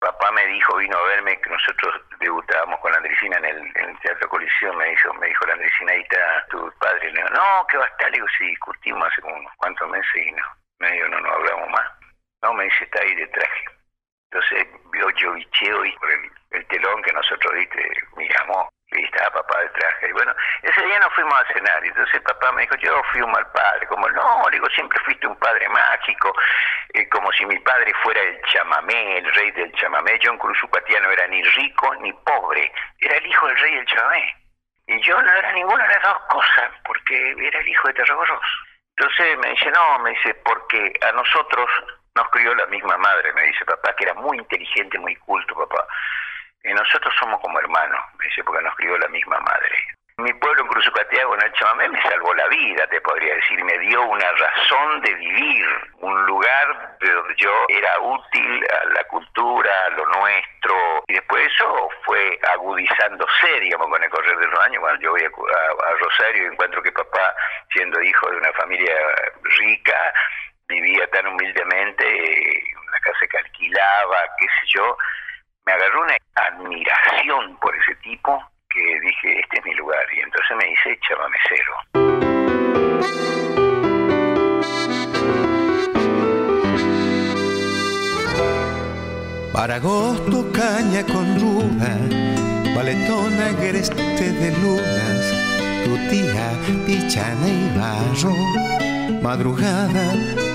papá 0.00 0.30
me 0.32 0.46
dijo, 0.46 0.76
vino 0.76 0.96
a 0.96 1.06
verme, 1.08 1.40
que 1.40 1.50
nosotros 1.50 1.94
debutábamos 2.20 2.80
con 2.80 2.92
la 2.92 2.98
Andresina 2.98 3.36
en 3.38 3.44
el, 3.44 3.98
Teatro 4.00 4.28
Colisión, 4.28 4.76
me 4.76 4.88
dijo, 4.90 5.12
me 5.14 5.26
dijo 5.26 5.46
la 5.46 5.54
Andresina, 5.54 5.92
ahí 5.92 6.00
está 6.00 6.46
tu 6.50 6.72
padre. 6.78 7.10
Le 7.12 7.22
digo, 7.22 7.28
no, 7.30 7.66
¿qué 7.68 7.76
va 7.76 7.84
a 7.84 7.88
estar? 7.88 8.10
Le 8.10 8.16
digo, 8.16 8.26
sí, 8.38 8.46
discutimos 8.46 9.08
hace 9.08 9.26
unos 9.26 9.52
cuantos 9.56 9.88
meses 9.90 10.26
y 10.26 10.32
no. 10.32 10.44
Me 10.78 10.92
dijo, 10.92 11.08
no, 11.08 11.20
no 11.20 11.32
hablamos 11.32 11.70
más. 11.70 11.90
No, 12.42 12.54
me 12.54 12.64
dice, 12.64 12.84
está 12.84 13.00
ahí 13.00 13.14
de 13.16 13.26
traje. 13.26 13.64
Entonces 14.30 14.66
vio 14.92 15.10
yo 15.10 15.32
bicheo 15.32 15.84
y 15.84 15.92
por 15.98 16.10
el, 16.10 16.30
el 16.50 16.66
telón 16.66 17.02
que 17.02 17.12
nosotros, 17.12 17.52
viste, 17.54 17.90
miramos 18.16 18.68
y 18.92 19.04
estaba 19.04 19.42
papá 19.42 19.60
de 19.60 19.68
traje. 19.70 20.08
Y 20.08 20.12
bueno, 20.12 20.34
ese 20.62 20.82
día 20.82 20.98
nos 21.00 21.12
fuimos 21.14 21.34
a 21.34 21.52
cenar. 21.52 21.84
Y 21.84 21.88
entonces 21.88 22.20
papá 22.22 22.52
me 22.52 22.62
dijo, 22.62 22.76
yo 22.76 23.02
fui 23.12 23.20
un 23.20 23.30
mal 23.30 23.46
padre. 23.52 23.86
Como, 23.86 24.08
no, 24.08 24.46
digo, 24.50 24.66
siempre 24.70 24.98
fuiste 25.04 25.26
un 25.26 25.36
padre 25.36 25.68
mágico. 25.68 26.34
Eh, 26.94 27.08
como 27.08 27.30
si 27.32 27.44
mi 27.46 27.58
padre 27.58 27.92
fuera 28.02 28.20
el 28.20 28.40
chamamé, 28.42 29.18
el 29.18 29.34
rey 29.34 29.50
del 29.52 29.72
chamamé. 29.72 30.18
Yo 30.20 30.32
en 30.32 30.38
Cruzupatía 30.38 31.00
no 31.00 31.10
era 31.10 31.26
ni 31.26 31.42
rico 31.42 31.94
ni 31.96 32.12
pobre. 32.12 32.72
Era 33.00 33.16
el 33.16 33.26
hijo 33.26 33.46
del 33.46 33.58
rey 33.58 33.74
del 33.76 33.86
chamamé. 33.86 34.36
Y 34.86 35.00
yo 35.02 35.20
no 35.20 35.30
era 35.30 35.52
ninguna 35.52 35.86
de 35.86 35.94
las 35.94 36.02
dos 36.02 36.18
cosas, 36.30 36.70
porque 36.84 37.34
era 37.38 37.60
el 37.60 37.68
hijo 37.68 37.88
de 37.88 37.94
Tarragorros. 37.94 38.40
Entonces 38.96 39.38
me 39.38 39.50
dice, 39.50 39.70
no, 39.70 39.98
me 39.98 40.10
dice, 40.10 40.34
porque 40.44 40.92
a 41.02 41.12
nosotros 41.12 41.68
nos 42.16 42.28
crió 42.30 42.54
la 42.54 42.66
misma 42.66 42.96
madre, 42.96 43.32
me 43.34 43.42
dice 43.42 43.64
papá, 43.64 43.94
que 43.94 44.04
era 44.04 44.14
muy 44.14 44.38
inteligente, 44.38 44.98
muy 44.98 45.14
culto, 45.16 45.54
papá. 45.54 45.86
Y 46.64 46.72
nosotros 46.72 47.14
somos 47.18 47.40
como 47.40 47.58
hermanos, 47.58 48.00
me 48.18 48.26
dice, 48.26 48.42
porque 48.44 48.62
nos 48.62 48.74
crió 48.76 48.98
la 48.98 49.08
misma 49.08 49.38
madre. 49.40 49.76
Mi 50.18 50.32
pueblo 50.32 50.62
en 50.62 50.68
Cruzucateago, 50.68 51.36
en 51.36 51.42
el 51.42 51.52
chamamé, 51.52 51.88
me 51.90 52.02
salvó 52.02 52.34
la 52.34 52.48
vida, 52.48 52.84
te 52.88 53.00
podría 53.02 53.36
decir, 53.36 53.62
me 53.62 53.78
dio 53.78 54.02
una 54.02 54.32
razón 54.32 55.00
de 55.02 55.14
vivir, 55.14 55.66
un 56.00 56.26
lugar 56.26 56.98
de 56.98 57.12
donde 57.12 57.34
yo 57.36 57.52
era 57.68 58.00
útil 58.00 58.66
a 58.68 58.84
la 58.94 59.04
cultura, 59.04 59.70
a 59.86 59.90
lo 59.90 60.04
nuestro, 60.06 61.04
y 61.06 61.12
después 61.12 61.46
eso 61.46 61.88
fue 62.04 62.36
agudizándose, 62.52 63.60
digamos, 63.60 63.86
con 63.86 64.02
el 64.02 64.10
correr 64.10 64.36
de 64.38 64.46
los 64.48 64.58
años, 64.58 64.80
cuando 64.80 65.00
yo 65.00 65.10
voy 65.12 65.22
a, 65.22 65.94
Rosario 66.00 66.42
y 66.42 66.46
encuentro 66.46 66.82
que 66.82 66.90
papá, 66.90 67.36
siendo 67.72 68.02
hijo 68.02 68.28
de 68.28 68.38
una 68.38 68.52
familia 68.54 68.96
rica, 69.42 70.14
vivía 70.66 71.06
tan 71.12 71.28
humildemente, 71.28 72.58
en 72.58 72.78
una 72.78 72.98
casa 72.98 73.24
que 73.30 73.38
alquilaba, 73.38 74.24
qué 74.40 74.46
sé 74.46 74.66
yo, 74.74 74.98
me 75.64 75.74
agarró 75.74 76.02
una 76.02 76.16
admiración 76.68 77.56
por 77.60 77.74
ese 77.76 77.94
tipo 78.02 78.38
que 78.70 79.00
dije, 79.00 79.40
este 79.40 79.58
es 79.58 79.64
mi 79.64 79.74
lugar. 79.74 80.04
Y 80.14 80.20
entonces 80.20 80.56
me 80.56 80.70
hice 80.70 80.98
chamamecero. 81.00 81.74
Para 89.52 89.76
agosto 89.76 90.52
caña 90.52 91.02
con 91.04 91.38
luna, 91.40 91.96
valetona 92.76 93.46
agreste 93.46 94.32
de 94.32 94.50
lunas, 94.58 95.34
tu 95.84 95.96
tía 96.10 96.52
pichana 96.86 97.48
y 97.48 97.72
barro, 97.76 98.34
madrugada 99.20 100.14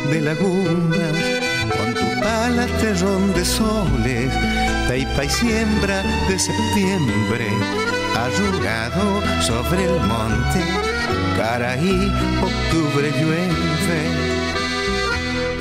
de 0.09 0.21
lagunas, 0.21 1.41
con 1.75 1.93
tu 1.93 2.21
pala 2.21 2.65
terrón 2.79 3.33
de 3.33 3.43
soles 3.43 4.62
taipa 4.87 5.25
y 5.25 5.29
siembra 5.29 6.03
de 6.27 6.39
septiembre, 6.39 7.47
arrugado 8.15 9.21
sobre 9.41 9.85
el 9.85 9.99
monte, 10.01 10.63
Caraí, 11.37 12.11
octubre 12.41 13.11
llueve. 13.19 13.73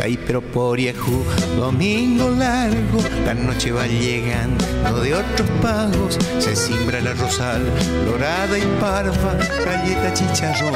Ay, 0.02 0.18
pero 0.26 0.40
por 0.40 0.80
Yahoo, 0.80 1.24
domingo 1.56 2.28
largo, 2.30 3.00
la 3.24 3.34
noche 3.34 3.70
va 3.70 3.86
llegando, 3.86 4.64
de 5.00 5.14
otros 5.14 5.48
pagos, 5.62 6.18
se 6.40 6.56
simbra 6.56 7.00
la 7.00 7.14
rosal, 7.14 7.62
dorada 8.04 8.58
y 8.58 8.62
parva, 8.80 9.36
galleta, 9.64 10.12
chicharrón, 10.12 10.74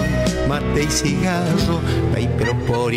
mate 0.48 0.84
y 0.84 0.90
cigarro. 0.90 1.80
Ay, 2.14 2.30
pero 2.38 2.56
por 2.66 2.94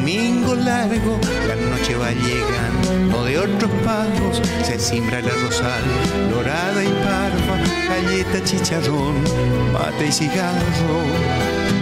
domingo 0.00 0.54
largo, 0.54 1.20
la 1.46 1.56
noche 1.56 1.94
va 1.94 2.10
llegando, 2.12 3.24
de 3.24 3.38
otros 3.38 3.70
pagos, 3.84 4.40
se 4.64 4.78
simbra 4.78 5.20
la 5.20 5.32
rosal, 5.44 5.82
dorada 6.30 6.82
y 6.82 6.88
parva, 6.88 7.58
galleta, 7.86 8.42
chicharrón, 8.42 9.22
mate 9.72 10.06
y 10.06 10.12
cigarro. 10.12 11.79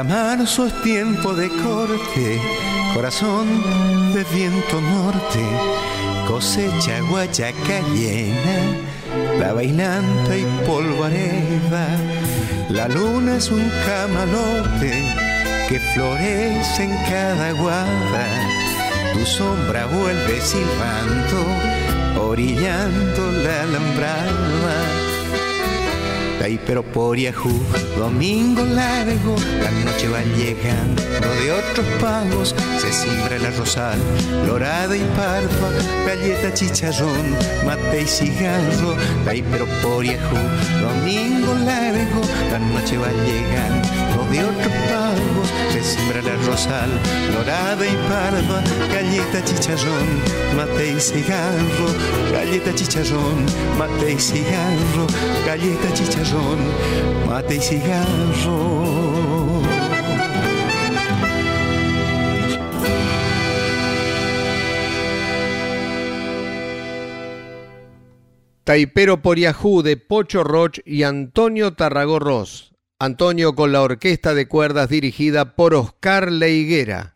Para 0.00 0.08
marzo 0.08 0.66
es 0.66 0.82
tiempo 0.82 1.34
de 1.34 1.50
corte, 1.50 2.40
corazón 2.94 3.46
de 4.14 4.24
viento 4.34 4.80
norte, 4.80 5.44
cosecha 6.26 7.00
guayaca 7.02 7.80
llena, 7.92 8.78
la 9.38 9.52
bailanta 9.52 10.38
y 10.38 10.46
polvareda. 10.66 11.86
La 12.70 12.88
luna 12.88 13.36
es 13.36 13.50
un 13.50 13.70
camalote 13.84 15.04
que 15.68 15.78
florece 15.92 16.84
en 16.84 16.96
cada 17.10 17.52
guada. 17.52 18.26
Tu 19.12 19.26
sombra 19.26 19.84
vuelve 19.84 20.40
silbando, 20.40 22.24
orillando 22.26 23.32
la 23.42 23.62
alambrada 23.64 25.09
Ay, 26.42 26.58
pero 26.66 26.82
por 26.82 27.18
Yahoo, 27.18 27.60
domingo 27.98 28.64
largo, 28.64 29.36
la 29.62 29.70
noche 29.84 30.08
va 30.08 30.22
llegando 30.36 31.02
de 31.42 31.52
otros 31.52 31.86
pagos, 32.00 32.54
se 32.78 32.92
simbra 32.92 33.38
la 33.38 33.50
rosal, 33.50 33.98
dorada 34.46 34.96
y 34.96 35.00
parva, 35.16 35.70
galleta, 36.06 36.52
chicharrón, 36.54 37.36
mate 37.66 38.02
y 38.02 38.06
cigarro. 38.06 38.96
Ay, 39.26 39.44
pero 39.50 39.66
por 39.82 40.04
domingo 40.04 41.54
largo, 41.64 42.20
la 42.50 42.58
noche 42.58 42.96
va 42.96 43.08
llegando 43.26 43.99
de 44.30 44.44
otros 44.44 44.72
pagos, 44.88 45.48
se 45.72 45.82
simbra 45.82 46.22
la 46.22 46.36
rosal, 46.46 46.90
dorada 47.32 47.84
y 47.86 47.96
parva, 48.08 48.62
galleta, 48.92 49.44
chicharrón, 49.44 50.08
mate 50.56 50.92
y 50.92 51.00
cigarro, 51.00 51.88
galleta, 52.32 52.74
chicharrón, 52.74 53.46
mate 53.78 54.12
y 54.12 54.18
cigarro, 54.18 55.06
galleta, 55.46 55.92
chicharrón 55.94 56.58
mate 57.30 57.56
y 57.56 57.60
cigarro. 57.60 58.80
Taipero 68.64 69.22
por 69.22 69.38
Yahoo 69.38 69.82
de 69.82 69.96
Pocho 69.96 70.44
Roch 70.44 70.78
y 70.84 71.02
Antonio 71.02 71.72
Tarragorros. 71.74 72.69
Antonio 73.02 73.54
con 73.54 73.72
la 73.72 73.80
orquesta 73.80 74.34
de 74.34 74.46
cuerdas 74.46 74.90
dirigida 74.90 75.56
por 75.56 75.72
Oscar 75.74 76.30
Leiguera. 76.30 77.14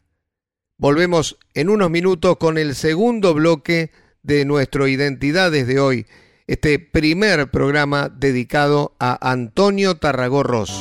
Volvemos 0.79 1.37
en 1.53 1.69
unos 1.69 1.91
minutos 1.91 2.39
con 2.39 2.57
el 2.57 2.75
segundo 2.75 3.35
bloque 3.35 3.91
de 4.23 4.47
nuestro 4.47 4.89
Identidades 4.89 5.67
de 5.67 5.81
hoy 5.81 6.07
este 6.47 6.79
primer 6.79 7.51
programa 7.51 8.09
dedicado 8.09 8.97
a 8.99 9.31
Antonio 9.31 9.99
Tarragorros. 9.99 10.81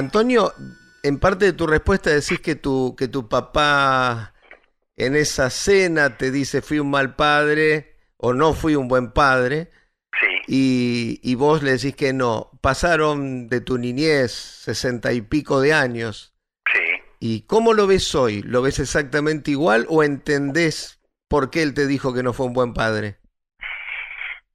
Antonio, 0.00 0.54
en 1.02 1.18
parte 1.18 1.44
de 1.44 1.52
tu 1.52 1.66
respuesta 1.66 2.10
decís 2.10 2.40
que 2.40 2.56
tu, 2.56 2.96
que 2.96 3.06
tu 3.06 3.28
papá 3.28 4.34
en 4.96 5.14
esa 5.14 5.50
cena 5.50 6.16
te 6.16 6.30
dice 6.30 6.62
fui 6.62 6.78
un 6.78 6.90
mal 6.90 7.16
padre 7.16 7.96
o 8.16 8.32
no 8.32 8.54
fui 8.54 8.76
un 8.76 8.88
buen 8.88 9.12
padre. 9.12 9.70
Sí. 10.46 11.20
Y, 11.22 11.34
vos 11.34 11.62
le 11.62 11.72
decís 11.72 11.94
que 11.94 12.12
no. 12.12 12.50
Pasaron 12.62 13.48
de 13.48 13.60
tu 13.60 13.78
niñez 13.78 14.32
sesenta 14.32 15.12
y 15.12 15.20
pico 15.20 15.60
de 15.60 15.74
años. 15.74 16.34
Sí. 16.72 16.80
¿Y 17.20 17.40
cómo 17.42 17.74
lo 17.74 17.86
ves 17.86 18.14
hoy? 18.14 18.42
¿Lo 18.42 18.62
ves 18.62 18.78
exactamente 18.78 19.50
igual 19.50 19.86
o 19.88 20.02
entendés 20.02 20.98
por 21.28 21.50
qué 21.50 21.62
él 21.62 21.74
te 21.74 21.86
dijo 21.86 22.12
que 22.14 22.22
no 22.22 22.32
fue 22.32 22.46
un 22.46 22.54
buen 22.54 22.72
padre? 22.74 23.19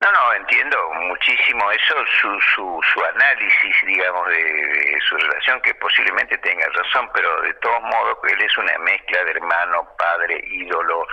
No, 0.02 0.12
no, 0.12 0.34
entiendo 0.34 0.78
muchísimo 0.94 1.72
eso, 1.72 1.96
su, 2.22 2.40
su, 2.42 2.82
su 2.94 3.06
análisis, 3.06 3.76
digamos, 3.86 4.28
de, 4.28 5.00
su 5.08 5.16
relación, 5.18 5.62
que 5.62 5.74
posiblemente 5.76 6.38
tenga 6.40 6.68
razón, 6.68 7.10
pero 7.14 7.42
de 7.42 7.54
todos 7.56 7.82
modos 7.82 8.18
él 8.24 8.42
es 8.42 8.58
una 8.58 8.78
mezcla 8.80 9.24
de 9.24 9.32
hermano, 9.32 9.88
padre, 9.98 10.42
ídolo, 10.48 11.08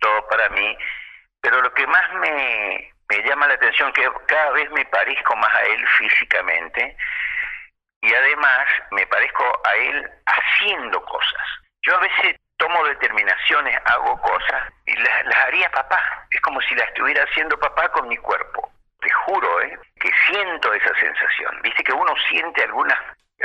todo 0.00 0.28
para 0.28 0.48
mí. 0.50 0.76
Pero 1.40 1.62
lo 1.62 1.72
que 1.72 1.86
más 1.86 2.12
me, 2.14 2.92
me 3.08 3.22
llama 3.22 3.48
la 3.48 3.54
atención 3.54 3.92
que 3.92 4.08
cada 4.26 4.50
vez 4.52 4.70
me 4.72 4.84
parezco 4.86 5.34
más 5.36 5.54
a 5.54 5.62
él 5.62 5.88
físicamente 5.98 6.96
y 8.02 8.14
además 8.14 8.66
me 8.90 9.06
parezco 9.06 9.60
a 9.64 9.74
él 9.74 10.10
haciendo 10.26 11.02
cosas. 11.04 11.48
Yo 11.82 11.96
a 11.96 12.00
veces 12.00 12.36
tomo 12.58 12.84
determinaciones, 12.84 13.76
hago 13.86 14.20
cosas 14.20 14.72
y 14.86 14.94
las, 14.96 15.24
las 15.26 15.38
haría 15.46 15.70
papá. 15.70 16.00
Es 16.30 16.40
como 16.42 16.60
si 16.60 16.74
las 16.74 16.88
estuviera 16.88 17.24
haciendo 17.24 17.58
papá 17.58 17.88
con 17.90 18.08
mi 18.08 18.16
cuerpo 18.18 18.70
te 19.00 19.10
juro, 19.10 19.62
¿eh? 19.62 19.78
que 20.00 20.10
siento 20.26 20.72
esa 20.72 20.94
sensación. 20.98 21.60
Viste 21.62 21.84
que 21.84 21.92
uno 21.92 22.14
siente 22.28 22.62
algunas 22.64 22.98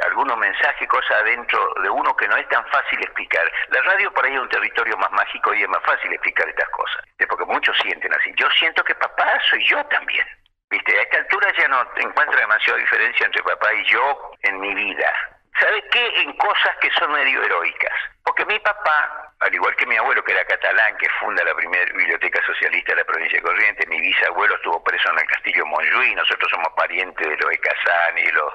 algunos 0.06 0.36
mensajes, 0.38 0.88
cosas 0.88 1.21
adentro 1.21 1.71
de 1.84 1.88
uno 1.88 2.15
que 2.15 2.28
no 2.28 2.36
es 2.36 2.49
tan 2.49 2.65
fácil 2.69 2.99
explicar. 2.99 3.49
La 3.69 3.80
radio 3.84 4.12
por 4.12 4.26
ahí 4.26 4.34
es 4.34 4.39
un 4.39 4.49
territorio 4.49 4.97
más 4.97 5.12
mágico 5.12 5.54
y 5.54 5.62
es 5.62 5.69
más 5.69 5.84
fácil 5.84 6.12
explicar 6.12 6.49
estas 6.49 6.67
cosas, 6.69 7.06
porque 7.30 7.45
muchos 7.45 7.78
sienten 7.78 8.12
así. 8.12 8.34
Yo 8.36 8.49
siento 8.58 8.84
que 8.84 8.95
papá 8.95 9.39
soy 9.52 9.63
yo 9.67 9.86
también. 9.86 10.26
Viste, 10.71 10.97
a 10.97 11.02
esta 11.04 11.17
altura 11.17 11.54
ya 11.60 11.67
no 11.67 11.88
encuentro 11.97 12.39
demasiada 12.39 12.80
diferencia 12.80 13.28
entre 13.28 13.43
papá 13.43 13.71
y 13.71 13.86
yo 13.86 14.32
en 14.41 14.60
mi 14.62 14.73
vida. 14.73 15.13
¿Sabe 15.59 15.83
qué? 15.89 16.21
En 16.21 16.33
cosas 16.33 16.75
que 16.81 16.89
son 16.91 17.11
medio 17.11 17.43
heroicas. 17.43 17.93
Porque 18.23 18.45
mi 18.45 18.57
papá, 18.59 19.33
al 19.39 19.53
igual 19.53 19.75
que 19.75 19.85
mi 19.85 19.97
abuelo, 19.97 20.23
que 20.23 20.31
era 20.31 20.45
catalán, 20.45 20.97
que 20.97 21.07
funda 21.19 21.43
la 21.43 21.53
primera 21.53 21.85
biblioteca 21.93 22.41
socialista 22.45 22.93
de 22.93 22.99
la 22.99 23.05
provincia 23.05 23.37
de 23.37 23.43
Corrientes, 23.43 23.87
mi 23.87 23.99
bisabuelo 23.99 24.55
estuvo 24.55 24.83
preso 24.83 25.09
en 25.11 25.19
el 25.19 25.27
castillo 25.27 25.65
Montjuïc, 25.65 26.15
nosotros 26.15 26.49
somos 26.49 26.73
parientes 26.75 27.27
de 27.27 27.37
los 27.37 27.49
de 27.49 27.57
Casán 27.59 28.17
y 28.17 28.31
los 28.31 28.53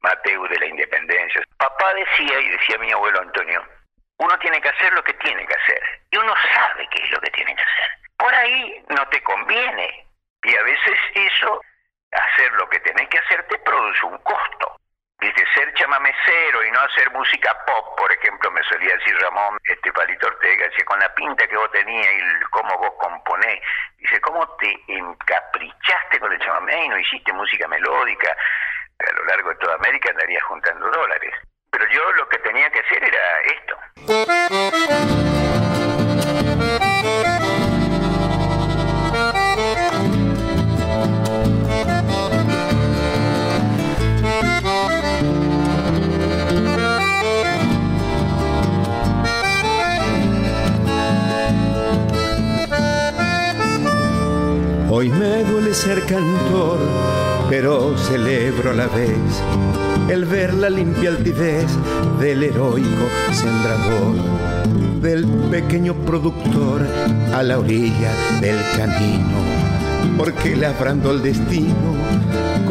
Mateus 0.00 0.48
de 0.50 0.58
la 0.58 0.66
Independencia. 0.66 1.42
Papá 1.58 1.94
decía, 1.94 2.40
y 2.40 2.48
decía 2.48 2.78
mi 2.78 2.90
abuelo 2.90 3.20
Antonio, 3.20 3.62
uno 4.18 4.38
tiene 4.38 4.60
que 4.60 4.68
hacer 4.68 4.92
lo 4.94 5.02
que 5.04 5.14
tiene 5.14 5.46
que 5.46 5.54
hacer. 5.54 5.82
Y 6.10 6.16
uno 6.16 6.34
sabe 6.54 6.88
qué 6.90 7.02
es 7.02 7.10
lo 7.10 7.20
que 7.20 7.30
tiene 7.30 7.54
que 7.54 7.62
hacer. 7.62 7.90
Por 8.16 8.34
ahí 8.34 8.84
no 8.88 9.08
te 9.08 9.22
conviene. 9.22 10.06
Y 10.44 10.56
a 10.56 10.62
veces 10.62 10.98
eso, 11.14 11.60
hacer 12.10 12.52
lo 12.52 12.68
que 12.68 12.80
tenés 12.80 13.08
que 13.08 13.18
hacer, 13.18 13.46
te 13.48 13.58
produce 13.58 14.06
un 14.06 14.18
costo. 14.18 14.76
Dice, 15.22 15.46
ser 15.54 15.72
chamamecero 15.74 16.64
y 16.64 16.70
no 16.72 16.80
hacer 16.80 17.08
música 17.12 17.56
pop, 17.64 17.96
por 17.96 18.10
ejemplo, 18.10 18.50
me 18.50 18.60
solía 18.64 18.96
decir 18.96 19.16
Ramón, 19.20 19.56
este 19.62 19.92
Palito 19.92 20.26
Ortega, 20.26 20.66
dice, 20.66 20.84
con 20.84 20.98
la 20.98 21.14
pinta 21.14 21.46
que 21.46 21.56
vos 21.56 21.70
tenías 21.70 22.08
y 22.12 22.44
cómo 22.50 22.76
vos 22.78 22.92
componés, 22.98 23.62
dice, 23.98 24.20
¿cómo 24.20 24.44
te 24.56 24.76
encaprichaste 24.88 26.18
con 26.18 26.32
el 26.32 26.40
chamamé 26.40 26.86
y 26.86 26.88
no 26.88 26.98
hiciste 26.98 27.32
música 27.32 27.68
melódica? 27.68 28.36
A 28.98 29.12
lo 29.12 29.24
largo 29.26 29.50
de 29.50 29.56
toda 29.56 29.76
América 29.76 30.10
andarías 30.10 30.42
juntando 30.42 30.90
dólares. 30.90 31.34
Pero 31.70 31.86
yo 31.88 32.12
lo 32.14 32.28
que 32.28 32.38
tenía 32.38 32.68
que 32.70 32.80
hacer 32.80 33.04
era 33.04 33.40
esto. 33.42 35.31
Hoy 54.94 55.08
me 55.08 55.42
duele 55.44 55.72
ser 55.72 56.04
cantor, 56.04 56.78
pero 57.48 57.96
celebro 57.96 58.72
a 58.72 58.74
la 58.74 58.88
vez 58.88 59.42
el 60.10 60.26
ver 60.26 60.52
la 60.52 60.68
limpia 60.68 61.08
altivez 61.08 61.64
del 62.20 62.42
heroico 62.42 63.08
sembrador, 63.32 64.16
del 65.00 65.26
pequeño 65.50 65.94
productor 65.94 66.86
a 67.32 67.42
la 67.42 67.58
orilla 67.58 68.12
del 68.42 68.58
camino 68.76 69.61
porque 70.16 70.56
labrando 70.56 71.10
el 71.12 71.22
destino 71.22 71.92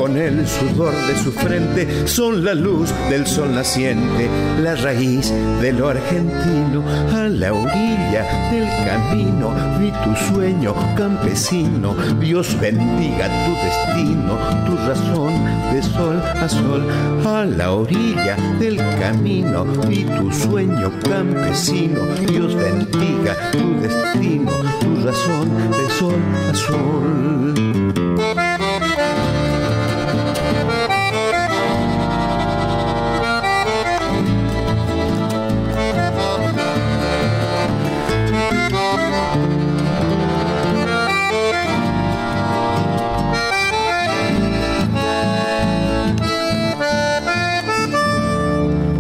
con 0.01 0.17
el 0.17 0.47
sudor 0.47 0.93
de 1.07 1.15
su 1.15 1.31
frente 1.31 2.07
son 2.07 2.43
la 2.43 2.55
luz 2.55 2.91
del 3.09 3.27
sol 3.27 3.53
naciente, 3.53 4.29
la 4.59 4.75
raíz 4.75 5.31
de 5.61 5.73
lo 5.73 5.89
argentino, 5.89 6.83
a 7.13 7.27
la 7.27 7.53
orilla 7.53 8.49
del 8.51 8.67
camino 8.85 9.53
vi 9.79 9.91
tu 10.03 10.33
sueño 10.33 10.73
campesino, 10.95 11.95
Dios 12.19 12.59
bendiga 12.59 13.29
tu 13.45 13.53
destino, 13.63 14.37
tu 14.65 14.75
razón 14.87 15.33
de 15.71 15.83
sol 15.83 16.19
a 16.19 16.49
sol, 16.49 16.87
a 17.25 17.45
la 17.45 17.71
orilla 17.71 18.37
del 18.59 18.77
camino 18.99 19.65
vi 19.87 20.03
tu 20.03 20.31
sueño 20.31 20.91
campesino, 21.03 22.01
Dios 22.27 22.55
bendiga 22.55 23.51
tu 23.51 23.79
destino, 23.81 24.51
tu 24.79 25.05
razón 25.05 25.49
de 25.69 25.89
sol 25.99 26.21
a 26.49 26.55
sol. 26.55 27.30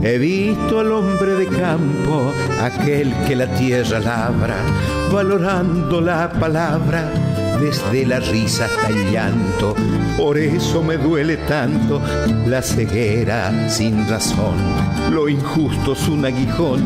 He 0.03 0.17
visto 0.17 0.79
al 0.79 0.91
hombre 0.91 1.35
de 1.35 1.47
campo, 1.47 2.33
aquel 2.61 3.13
que 3.27 3.35
la 3.35 3.47
tierra 3.47 3.99
labra, 3.99 4.57
valorando 5.11 6.01
la 6.01 6.29
palabra 6.29 7.30
desde 7.61 8.05
la 8.05 8.19
risa 8.19 8.65
hasta 8.65 8.89
el 8.89 9.11
llanto. 9.11 9.75
Por 10.17 10.37
eso 10.37 10.81
me 10.83 10.97
duele 10.97 11.37
tanto 11.37 12.01
la 12.47 12.61
ceguera 12.61 13.69
sin 13.69 14.09
razón. 14.09 14.55
Lo 15.11 15.29
injusto 15.29 15.93
es 15.93 16.07
un 16.07 16.25
aguijón 16.25 16.83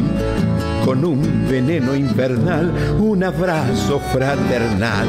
con 0.86 1.04
un 1.04 1.48
veneno 1.50 1.96
invernal, 1.96 2.72
un 3.00 3.24
abrazo 3.24 4.00
fraternal. 4.14 5.08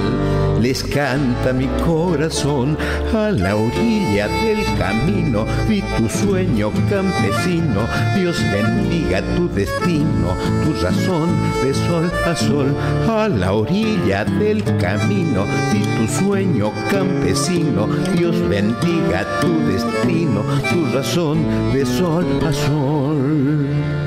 Les 0.58 0.82
canta 0.82 1.52
mi 1.52 1.66
corazón 1.84 2.78
a 3.12 3.30
la 3.30 3.54
orilla 3.54 4.26
del 4.26 4.64
camino. 4.78 5.44
Vi 5.68 5.82
tu 5.98 6.08
sueño 6.08 6.72
campesino, 6.88 7.86
Dios 8.16 8.38
bendiga 8.50 9.20
tu 9.36 9.48
destino, 9.50 10.34
tu 10.64 10.72
razón 10.82 11.28
de 11.62 11.74
sol 11.74 12.10
a 12.24 12.34
sol. 12.34 12.74
A 13.06 13.28
la 13.28 13.52
orilla 13.52 14.24
del 14.24 14.64
camino, 14.78 15.44
vi 15.72 15.82
tu 15.98 16.24
sueño 16.24 16.72
campesino, 16.90 17.86
Dios 18.16 18.36
bendiga 18.48 19.26
tu 19.42 19.52
destino, 19.66 20.42
tu 20.70 20.96
razón 20.96 21.44
de 21.74 21.84
sol 21.84 22.24
a 22.42 22.52
sol. 22.52 24.05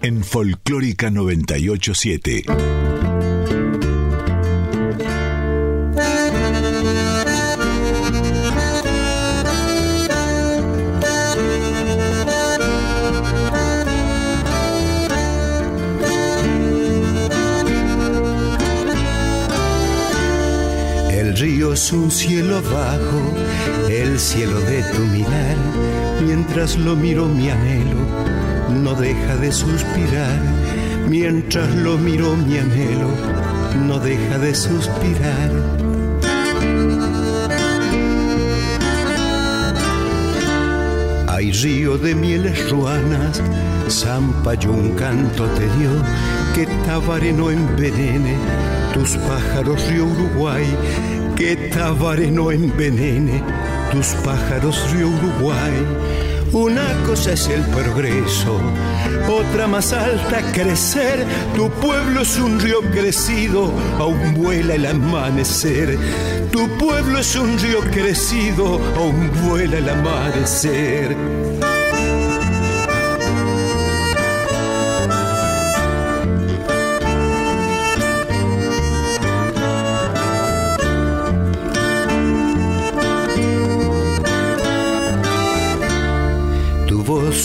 En 0.00 0.22
Folclórica 0.22 1.10
987. 1.10 2.44
El 21.10 21.36
río 21.36 21.72
es 21.72 21.92
un 21.92 22.12
cielo 22.12 22.62
bajo, 22.62 23.90
el 23.90 24.20
cielo 24.20 24.60
de 24.60 24.84
tu 24.92 25.00
mirar, 25.00 25.56
mientras 26.24 26.76
lo 26.76 26.94
miro 26.94 27.26
mi 27.26 27.50
anhelo 27.50 28.43
no 28.70 28.94
deja 28.94 29.36
de 29.36 29.52
suspirar, 29.52 30.40
mientras 31.08 31.74
lo 31.76 31.96
miro 31.98 32.36
mi 32.36 32.58
anhelo, 32.58 33.08
no 33.86 33.98
deja 33.98 34.38
de 34.38 34.54
suspirar. 34.54 35.50
Hay 41.28 41.52
río 41.52 41.98
de 41.98 42.14
mieles 42.14 42.70
ruanas, 42.70 43.42
Zampa 43.88 44.54
un 44.68 44.94
canto 44.94 45.44
te 45.46 45.64
dio, 45.78 45.90
que 46.54 46.66
Tabaré 46.86 47.32
no 47.32 47.50
envenene 47.50 48.36
tus 48.94 49.16
pájaros 49.16 49.86
río 49.88 50.06
Uruguay, 50.06 50.64
que 51.36 51.56
Tabaré 51.56 52.30
no 52.30 52.50
envenene 52.50 53.42
tus 53.92 54.06
pájaros 54.24 54.90
río 54.92 55.08
Uruguay 55.08 55.74
una 56.54 57.02
cosa 57.04 57.32
es 57.32 57.48
el 57.48 57.62
progreso, 57.62 58.60
otra 59.28 59.66
más 59.66 59.92
alta 59.92 60.40
crecer. 60.52 61.26
Tu 61.56 61.68
pueblo 61.68 62.20
es 62.20 62.38
un 62.38 62.60
río 62.60 62.80
crecido, 62.92 63.72
aún 63.98 64.34
vuela 64.34 64.74
el 64.74 64.86
amanecer. 64.86 65.98
Tu 66.52 66.68
pueblo 66.78 67.18
es 67.18 67.34
un 67.34 67.58
río 67.58 67.80
crecido, 67.80 68.80
aún 68.96 69.30
vuela 69.42 69.78
el 69.78 69.88
amanecer. 69.88 71.16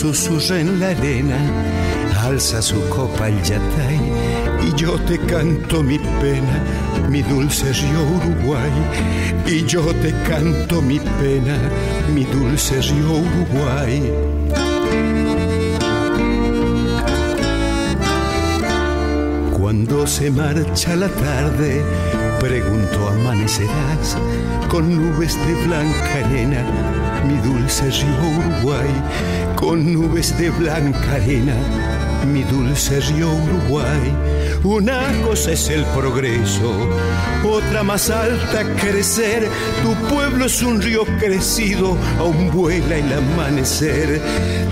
Susurra 0.00 0.58
en 0.60 0.80
la 0.80 0.88
arena, 0.88 1.36
alza 2.22 2.62
su 2.62 2.80
copa 2.88 3.28
el 3.28 3.42
yatay 3.42 4.00
y 4.66 4.74
yo 4.74 4.98
te 5.00 5.18
canto 5.18 5.82
mi 5.82 5.98
pena, 5.98 6.56
mi 7.10 7.20
dulce 7.20 7.70
río 7.70 8.02
Uruguay, 8.16 8.72
y 9.46 9.62
yo 9.66 9.82
te 9.96 10.12
canto 10.26 10.80
mi 10.80 10.98
pena, 10.98 11.58
mi 12.14 12.24
dulce 12.24 12.80
río 12.80 13.12
Uruguay. 13.12 14.39
Cuando 19.90 20.06
se 20.06 20.30
marcha 20.30 20.94
la 20.94 21.08
tarde, 21.08 21.84
pregunto 22.38 23.08
amanecerás 23.08 24.16
con 24.68 24.88
nubes 24.88 25.34
de 25.34 25.66
blanca 25.66 26.14
arena, 26.24 26.64
mi 27.26 27.34
dulce 27.38 27.90
río 27.90 28.38
Uruguay 28.38 28.88
con 29.56 29.92
nubes 29.92 30.38
de 30.38 30.50
blanca 30.50 31.14
arena, 31.14 31.56
mi 32.26 32.42
dulce 32.44 33.00
río 33.00 33.32
Uruguay. 33.32 34.14
Una 34.64 35.00
cosa 35.24 35.52
es 35.52 35.68
el 35.70 35.84
progreso, 35.86 36.88
otra 37.44 37.82
más 37.82 38.10
alta 38.10 38.64
crecer. 38.76 39.48
Tu 39.82 39.94
pueblo 40.14 40.46
es 40.46 40.62
un 40.62 40.80
río 40.82 41.04
crecido, 41.18 41.96
aún 42.18 42.50
vuela 42.50 42.96
el 42.96 43.12
amanecer. 43.12 44.20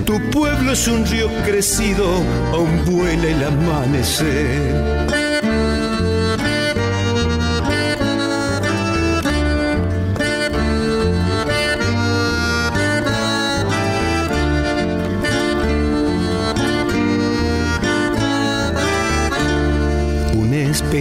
Tu 0.05 0.21
pueblo 0.31 0.73
es 0.73 0.87
un 0.89 1.07
río 1.07 1.29
crecido, 1.45 2.07
aún 2.53 2.85
vuela 2.85 3.27
el 3.29 3.45
amanecer. 3.45 5.18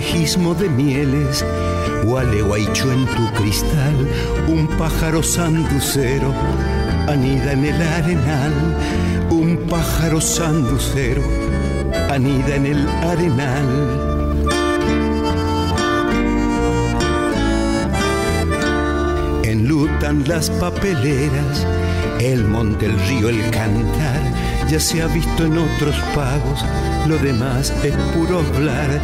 Espejismo 0.07 0.53
de 0.53 0.69
mieles, 0.69 1.45
gualeguaycho 2.03 2.91
en 2.91 3.05
tu 3.07 3.33
cristal, 3.33 4.07
un 4.47 4.67
pájaro 4.77 5.21
sanducero 5.21 6.33
anida 7.07 7.51
en 7.51 7.65
el 7.65 7.81
arenal, 7.81 8.53
un 9.29 9.57
pájaro 9.69 10.21
sanducero 10.21 11.21
anida 12.09 12.55
en 12.55 12.65
el 12.67 12.87
arenal. 12.87 13.67
Enlutan 19.43 20.23
las 20.27 20.49
papeleras, 20.51 21.67
el 22.19 22.45
monte, 22.45 22.85
el 22.85 22.99
río, 23.07 23.29
el 23.29 23.41
cantar 23.51 24.46
ya 24.69 24.79
se 24.79 25.01
ha 25.01 25.07
visto 25.07 25.45
en 25.45 25.57
otros 25.57 25.95
pagos, 26.13 26.65
lo 27.07 27.17
demás 27.17 27.73
es 27.83 27.95
puro 28.13 28.39
hablar. 28.39 28.99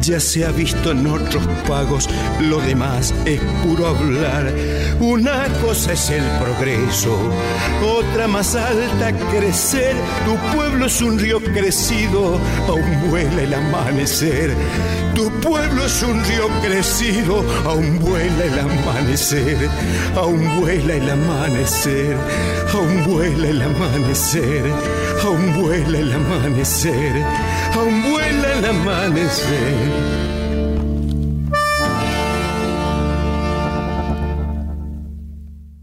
Ya 0.00 0.18
se 0.18 0.44
ha 0.44 0.50
visto 0.50 0.90
en 0.90 1.06
otros 1.06 1.46
pagos, 1.68 2.08
lo 2.40 2.60
demás 2.60 3.14
es 3.24 3.40
puro 3.62 3.86
hablar. 3.86 4.52
Una 4.98 5.46
cosa 5.64 5.92
es 5.92 6.10
el 6.10 6.24
progreso, 6.40 7.16
otra 7.86 8.26
más 8.26 8.56
alta 8.56 9.12
crecer. 9.30 9.94
Tu 10.24 10.56
pueblo 10.56 10.86
es 10.86 11.00
un 11.02 11.18
río 11.18 11.40
crecido, 11.40 12.40
aún 12.66 13.10
vuela 13.10 13.42
el 13.42 13.54
amanecer. 13.54 14.56
Tu 15.14 15.30
pueblo 15.40 15.84
es 15.84 16.02
un 16.02 16.24
río 16.24 16.48
crecido, 16.62 17.44
aún 17.64 18.00
vuela 18.00 18.44
el 18.44 18.58
amanecer, 18.58 19.68
aún 20.16 20.60
vuela 20.60 20.94
el 20.94 21.10
amanecer, 21.10 22.16
aún 22.72 23.04
vuela 23.04 23.48
el 23.48 23.62
amanecer, 23.62 24.64
aún 25.24 25.62
vuela 25.62 25.98
el 25.98 26.12
amanecer, 26.12 27.22
aún 27.74 28.02
vuela 28.02 28.52
el 28.52 28.64
amanecer. 28.64 30.22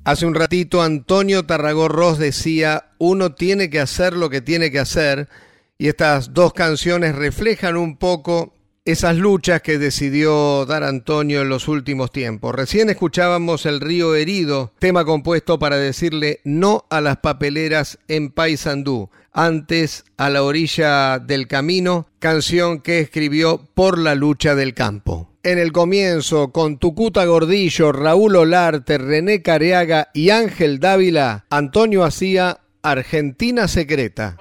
Hace 0.04 0.26
un 0.26 0.34
ratito 0.34 0.82
Antonio 0.82 1.46
Tarragó 1.46 1.88
Ross 1.88 2.18
decía, 2.18 2.92
uno 2.98 3.36
tiene 3.36 3.70
que 3.70 3.80
hacer 3.80 4.14
lo 4.14 4.30
que 4.30 4.42
tiene 4.42 4.72
que 4.72 4.80
hacer, 4.80 5.30
y 5.78 5.88
estas 5.88 6.34
dos 6.34 6.54
canciones 6.54 7.16
reflejan 7.16 7.78
un 7.78 7.98
poco 7.98 8.56
esas 8.86 9.18
luchas 9.18 9.62
que 9.62 9.78
decidió 9.78 10.66
dar 10.66 10.84
Antonio 10.84 11.42
en 11.42 11.50
los 11.50 11.68
últimos 11.68 12.12
tiempos. 12.12 12.56
Recién 12.56 12.90
escuchábamos 12.90 13.68
El 13.68 13.82
río 13.82 14.16
herido, 14.16 14.74
tema 14.80 15.06
compuesto 15.06 15.60
para 15.60 15.78
decirle 15.78 16.40
no 16.44 16.86
a 16.90 17.02
las 17.02 17.18
papeleras 17.18 18.00
en 18.08 18.32
Paysandú, 18.32 19.12
antes 19.32 20.06
a 20.18 20.30
la 20.30 20.44
orilla 20.44 21.20
del 21.20 21.48
camino, 21.48 22.08
canción 22.20 22.82
que 22.82 23.00
escribió 23.00 23.62
por 23.74 23.98
la 23.98 24.16
lucha 24.16 24.56
del 24.56 24.74
campo. 24.74 25.30
En 25.44 25.58
el 25.58 25.72
comienzo, 25.72 26.52
con 26.52 26.78
Tucuta 26.78 27.26
Gordillo, 27.26 27.92
Raúl 27.92 28.36
Olarte, 28.36 28.98
René 28.98 29.42
Careaga 29.42 30.10
y 30.14 30.32
Ángel 30.32 30.80
Dávila, 30.80 31.46
Antonio 31.50 32.04
hacía 32.04 32.60
Argentina 32.82 33.68
Secreta. 33.68 34.38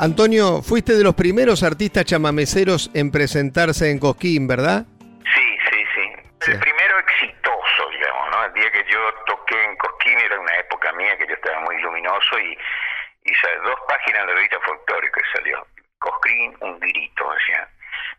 Antonio, 0.00 0.62
fuiste 0.62 0.94
de 0.94 1.04
los 1.04 1.14
primeros 1.14 1.62
artistas 1.62 2.06
chamameceros 2.06 2.90
en 2.94 3.12
presentarse 3.12 3.90
en 3.90 3.98
Cosquín, 3.98 4.48
¿verdad? 4.48 4.86
Sí, 5.28 5.58
sí, 5.68 5.84
sí. 5.94 6.50
El 6.52 6.58
primero 6.58 6.98
exitoso, 7.00 7.82
digamos, 7.92 8.30
¿no? 8.30 8.44
El 8.46 8.52
día 8.54 8.72
que 8.72 8.82
yo 8.90 8.98
toqué 9.26 9.62
en 9.62 9.76
Cosquín 9.76 10.18
era 10.18 10.40
una 10.40 10.56
época 10.56 10.90
mía 10.94 11.18
que 11.18 11.26
yo 11.26 11.34
estaba 11.34 11.60
muy 11.60 11.76
luminoso 11.82 12.38
y 12.38 12.56
hice 13.24 13.48
dos 13.62 13.76
páginas 13.86 14.26
de 14.26 14.32
revista 14.32 14.56
folclórica 14.64 15.20
y 15.20 15.36
salió. 15.36 15.66
Cosquín, 15.98 16.56
un 16.60 16.80
grito, 16.80 17.32
decía. 17.34 17.68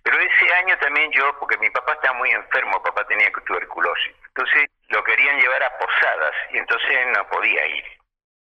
Pero 0.03 0.19
ese 0.19 0.53
año 0.53 0.77
también 0.77 1.11
yo, 1.13 1.35
porque 1.39 1.57
mi 1.57 1.71
papá 1.71 1.93
estaba 1.93 2.15
muy 2.19 2.29
enfermo, 2.29 2.83
papá 2.83 3.03
tenía 3.07 3.31
tuberculosis, 3.47 4.13
entonces 4.27 4.69
lo 4.89 5.03
querían 5.03 5.39
llevar 5.39 5.63
a 5.63 5.77
posadas 5.79 6.35
y 6.53 6.59
entonces 6.59 7.07
no 7.17 7.27
podía 7.27 7.65
ir. 7.65 8.00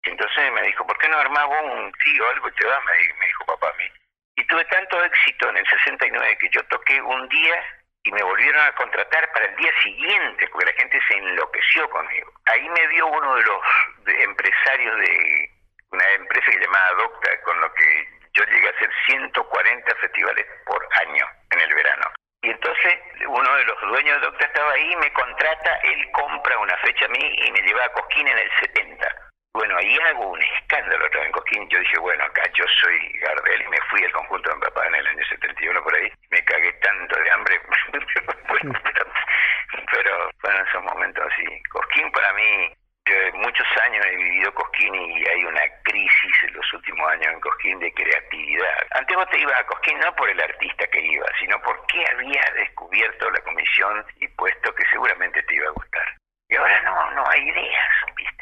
Entonces 0.07 0.51
me 0.53 0.61
dijo, 0.63 0.87
¿por 0.87 0.97
qué 0.97 1.09
no 1.09 1.17
armaba 1.17 1.59
un 1.61 1.91
trío 1.93 2.29
algo 2.29 2.49
te 2.51 2.65
va? 2.65 2.79
Me, 2.81 3.25
dijo 3.25 3.45
papá 3.45 3.69
a 3.69 3.77
mí. 3.77 3.91
Y 4.37 4.45
tuve 4.47 4.63
tanto 4.65 5.03
éxito 5.03 5.49
en 5.49 5.57
el 5.57 5.67
69 5.67 6.37
que 6.39 6.49
yo 6.49 6.63
toqué 6.67 7.01
un 7.01 7.27
día 7.27 7.63
y 8.03 8.11
me 8.11 8.23
volvieron 8.23 8.61
a 8.65 8.71
contratar 8.75 9.29
para 9.33 9.45
el 9.45 9.55
día 9.57 9.71
siguiente, 9.83 10.47
porque 10.49 10.71
la 10.71 10.77
gente 10.77 10.99
se 11.07 11.17
enloqueció 11.17 11.89
conmigo. 11.89 12.31
Ahí 12.45 12.69
me 12.69 12.87
vio 12.87 13.07
uno 13.07 13.35
de 13.35 13.43
los 13.43 13.61
empresarios 14.05 14.97
de 14.97 15.49
una 15.91 16.09
empresa 16.11 16.51
que 16.51 16.59
llamaba 16.59 16.91
Docta, 16.93 17.41
con 17.41 17.59
lo 17.59 17.73
que 17.73 18.07
yo 18.33 18.43
llegué 18.45 18.67
a 18.67 18.71
hacer 18.71 18.89
140 19.07 19.95
festivales 19.95 20.45
por 20.65 20.87
año 21.01 21.25
en 21.51 21.59
el 21.59 21.73
verano. 21.73 22.11
Y 22.43 22.51
entonces 22.51 22.93
uno 23.27 23.55
de 23.55 23.65
los 23.65 23.81
dueños 23.81 24.21
de 24.21 24.27
Docta 24.27 24.45
estaba 24.45 24.71
ahí, 24.71 24.95
me 24.95 25.11
contrata, 25.11 25.75
él 25.83 26.11
compra 26.11 26.57
una 26.59 26.77
fecha 26.77 27.05
a 27.05 27.09
mí 27.09 27.35
y 27.45 27.51
me 27.51 27.61
lleva 27.61 27.83
a 27.83 27.89
Cosquín 27.89 28.27
en 28.27 28.37
el 28.37 28.51
70 28.61 29.26
bueno, 29.57 29.75
ahí 29.75 29.97
hago 30.05 30.27
un 30.27 30.39
escándalo 30.39 31.03
otra 31.03 31.25
en 31.25 31.31
Cosquín. 31.31 31.67
Yo 31.69 31.79
dije, 31.79 31.97
bueno, 31.97 32.23
acá 32.25 32.43
yo 32.53 32.63
soy 32.79 33.19
Gardel 33.19 33.63
y 33.63 33.67
me 33.67 33.81
fui 33.89 34.03
al 34.03 34.11
conjunto 34.11 34.49
de 34.49 34.55
mi 34.55 34.61
papá 34.61 34.85
en 34.85 34.95
el 34.95 35.07
año 35.07 35.25
71 35.25 35.83
por 35.83 35.95
ahí. 35.95 36.11
Me 36.29 36.45
cagué 36.45 36.71
tanto 36.73 37.19
de 37.19 37.31
hambre. 37.31 37.59
pero 39.91 40.29
fueron 40.39 40.67
esos 40.67 40.83
momentos 40.83 41.25
así. 41.25 41.63
Cosquín 41.71 42.11
para 42.11 42.33
mí, 42.33 42.71
yo 43.05 43.15
muchos 43.33 43.67
años 43.81 44.05
he 44.05 44.15
vivido 44.15 44.53
Cosquín 44.53 44.93
y 44.93 45.25
hay 45.25 45.43
una 45.43 45.63
crisis 45.83 46.43
en 46.43 46.53
los 46.53 46.73
últimos 46.73 47.09
años 47.09 47.33
en 47.33 47.39
Cosquín 47.39 47.79
de 47.79 47.91
creatividad. 47.93 48.85
Antes 48.91 49.17
vos 49.17 49.27
te 49.31 49.39
ibas 49.39 49.59
a 49.59 49.65
Cosquín 49.65 49.99
no 49.99 50.15
por 50.15 50.29
el 50.29 50.39
artista 50.39 50.85
que 50.85 51.01
iba, 51.01 51.25
sino 51.39 51.59
porque 51.63 52.05
había 52.11 52.43
descubierto 52.55 53.31
la 53.31 53.41
comisión 53.41 54.05
y 54.17 54.27
puesto 54.27 54.71
que 54.75 54.83
seguramente 54.91 55.41
te 55.41 55.55
iba 55.55 55.67
a 55.67 55.71
gustar. 55.71 56.15
Y 56.47 56.55
ahora 56.55 56.79
no, 56.83 57.11
no 57.11 57.29
hay 57.29 57.49
ideas, 57.49 57.89
¿viste? 58.15 58.36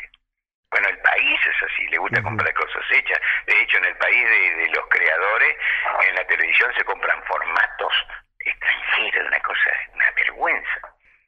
Bueno, 0.76 0.90
el 0.90 0.98
país 0.98 1.40
es 1.40 1.72
así, 1.72 1.88
le 1.88 1.98
gusta 1.98 2.22
comprar 2.22 2.54
cosas 2.54 2.84
hechas. 2.92 3.18
De 3.48 3.62
hecho, 3.62 3.78
en 3.78 3.86
el 3.86 3.96
país 3.96 4.30
de, 4.30 4.68
los 4.76 4.86
creadores, 4.90 5.56
en 6.06 6.16
la 6.16 6.28
televisión 6.28 6.70
se 6.76 6.84
compran 6.84 7.24
formatos 7.24 7.94
extranjeros, 8.40 9.26
una 9.26 9.40
cosa, 9.40 9.72
una 9.94 10.12
vergüenza. 10.12 10.82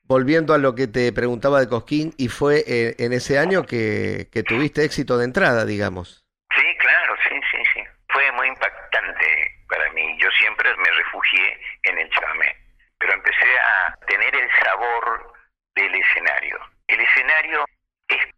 Volviendo 0.03 0.53
a 0.53 0.57
lo 0.57 0.75
que 0.75 0.87
te 0.87 1.13
preguntaba 1.13 1.61
de 1.61 1.69
Cosquín, 1.69 2.11
y 2.17 2.27
fue 2.27 2.65
eh, 2.67 2.95
en 2.99 3.13
ese 3.13 3.39
año 3.39 3.63
que, 3.65 4.27
que 4.33 4.43
tuviste 4.43 4.83
éxito 4.83 5.17
de 5.17 5.23
entrada, 5.23 5.63
digamos. 5.63 6.25
Sí, 6.53 6.77
claro, 6.79 7.15
sí, 7.29 7.39
sí, 7.49 7.63
sí. 7.73 7.83
Fue 8.09 8.29
muy 8.33 8.49
impactante 8.49 9.63
para 9.69 9.89
mí. 9.93 10.17
Yo 10.19 10.29
siempre 10.31 10.75
me 10.75 10.91
refugié 10.91 11.57
en 11.83 11.99
el 11.99 12.09
chamé, 12.09 12.53
pero 12.99 13.13
empecé 13.13 13.59
a 13.59 13.95
tener 14.07 14.35
el 14.35 14.49
sabor 14.61 15.33
del 15.73 15.95
escenario. 15.95 16.59
El 16.87 16.99
escenario 16.99 17.63
es 17.63 17.76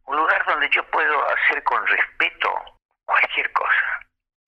un 0.09 0.17
lugar 0.17 0.43
donde 0.45 0.67
yo 0.69 0.83
puedo 0.85 1.29
hacer 1.29 1.61
con 1.63 1.85
respeto 1.85 2.49
cualquier 3.05 3.51
cosa. 3.53 3.99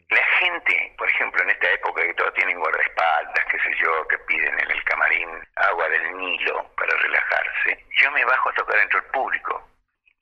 La 0.09 0.23
gente, 0.39 0.95
por 0.97 1.07
ejemplo, 1.07 1.43
en 1.43 1.51
esta 1.51 1.69
época 1.69 2.01
que 2.01 2.15
todos 2.15 2.33
tienen 2.33 2.59
guardaespaldas, 2.59 3.45
qué 3.45 3.59
sé 3.59 3.75
yo, 3.77 4.07
que 4.07 4.17
piden 4.17 4.59
en 4.59 4.71
el 4.71 4.83
camarín 4.85 5.29
agua 5.55 5.87
del 5.87 6.17
Nilo 6.17 6.67
para 6.75 6.97
relajarse, 6.97 7.85
yo 8.01 8.11
me 8.11 8.25
bajo 8.25 8.49
a 8.49 8.53
tocar 8.53 8.79
entre 8.79 8.99
el 8.99 9.05
público 9.05 9.69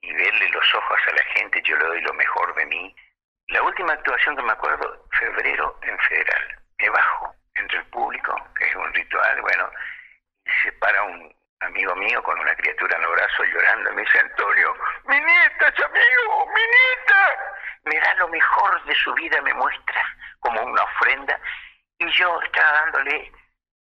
y 0.02 0.14
verle 0.14 0.50
los 0.50 0.76
ojos 0.76 1.00
a 1.08 1.12
la 1.14 1.24
gente, 1.36 1.62
yo 1.62 1.78
le 1.78 1.86
doy 1.86 2.02
lo 2.02 2.14
mejor 2.16 2.54
de 2.56 2.66
mí. 2.66 2.96
La 3.48 3.64
última 3.64 3.94
actuación 3.94 4.36
que 4.36 4.44
me 4.44 4.52
acuerdo, 4.52 5.06
febrero 5.18 5.80
en 5.84 5.98
Federal, 6.00 6.60
me 6.80 6.90
bajo 6.90 7.34
entre 7.56 7.78
el 7.78 7.86
público, 7.86 8.36
que 8.58 8.66
es 8.66 8.76
un 8.76 8.94
ritual, 8.94 9.42
bueno, 9.42 9.72
y 10.46 10.52
se 10.64 10.72
para 10.74 11.02
un, 11.04 11.29
mío 11.96 12.22
con 12.24 12.40
una 12.40 12.56
criatura 12.56 12.96
en 12.96 13.04
los 13.04 13.12
brazos 13.12 13.48
llorando, 13.48 13.94
me 13.94 14.02
dice 14.02 14.20
Antonio, 14.20 14.76
mi 15.06 15.20
nieta, 15.20 15.68
amigo, 15.86 16.46
mi 16.48 16.62
nieta. 16.62 17.38
Me 17.86 18.00
da 18.00 18.14
lo 18.16 18.28
mejor 18.28 18.84
de 18.86 18.96
su 18.96 19.14
vida, 19.14 19.42
me 19.42 19.54
muestra 19.54 20.04
como 20.40 20.62
una 20.62 20.84
ofrenda 20.84 21.40
y 21.98 22.10
yo 22.12 22.42
estaba 22.42 22.72
dándole 22.72 23.32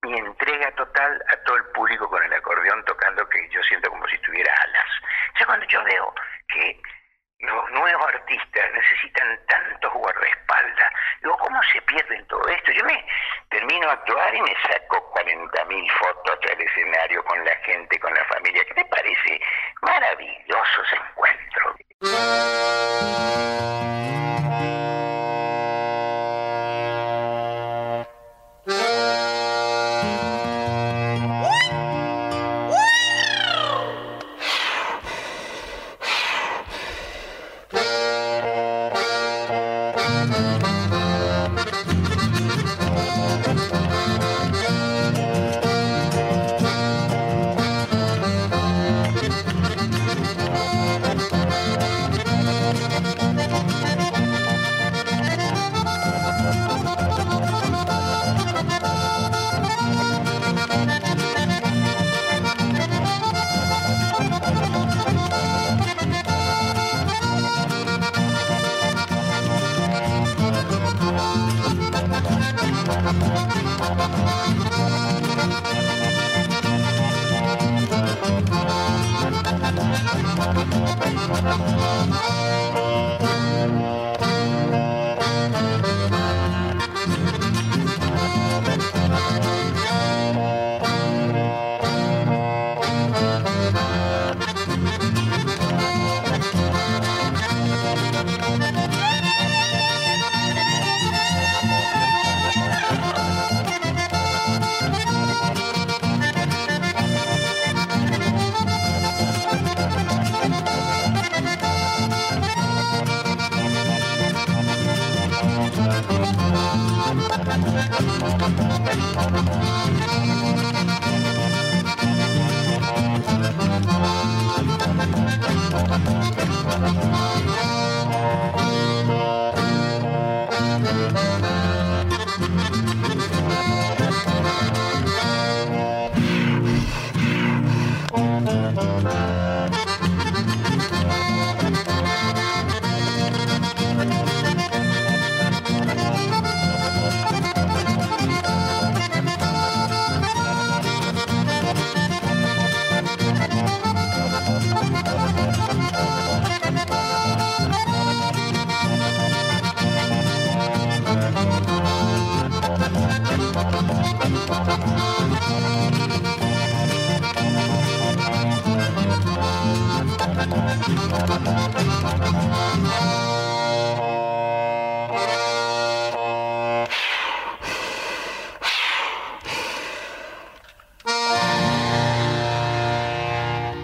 mi 0.01 0.17
entrega 0.17 0.71
total 0.75 1.23
a 1.27 1.35
todo 1.43 1.57
el 1.57 1.65
público 1.65 2.09
con 2.09 2.23
el 2.23 2.33
acordeón 2.33 2.83
tocando 2.85 3.27
que 3.29 3.49
yo 3.49 3.61
siento 3.63 3.89
como 3.89 4.07
si 4.07 4.17
tuviera 4.19 4.53
alas. 4.53 4.89
O 5.33 5.37
sea, 5.37 5.47
cuando 5.47 5.65
yo 5.67 5.83
veo 5.83 6.13
que 6.47 6.81
los 7.39 7.71
nuevos 7.71 8.05
artistas 8.07 8.71
necesitan 8.73 9.39
tantos 9.47 9.93
guardaespaldas. 9.93 10.93
Digo, 11.21 11.37
¿cómo 11.37 11.61
se 11.71 11.81
pierden 11.83 12.25
todo 12.27 12.45
esto? 12.47 12.71
Yo 12.71 12.83
me 12.85 13.05
termino 13.49 13.87
de 13.87 13.93
actuar 13.93 14.35
y 14.35 14.41
me 14.41 14.55
saco 14.67 15.13
40.000 15.13 15.91
fotos 15.97 16.39
del 16.41 16.61
escenario 16.61 17.23
con 17.23 17.43
la 17.45 17.55
gente, 17.57 17.99
con 17.99 18.13
la 18.13 18.25
familia. 18.25 18.63
¿Qué 18.65 18.73
te 18.73 18.85
parece? 18.85 19.41
Maravilloso 19.81 20.83
ese 20.83 20.99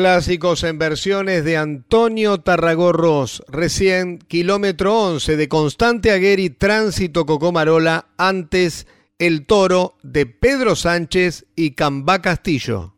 Clásicos 0.00 0.64
en 0.64 0.78
versiones 0.78 1.44
de 1.44 1.58
Antonio 1.58 2.38
Tarragorros, 2.38 3.44
recién 3.48 4.16
kilómetro 4.16 4.98
11 4.98 5.36
de 5.36 5.46
Constante 5.46 6.10
Agueri, 6.10 6.48
Tránsito 6.48 7.26
Cocomarola, 7.26 8.06
antes 8.16 8.86
El 9.18 9.44
Toro 9.44 9.98
de 10.02 10.24
Pedro 10.24 10.74
Sánchez 10.74 11.44
y 11.54 11.72
Cambá 11.72 12.22
Castillo. 12.22 12.94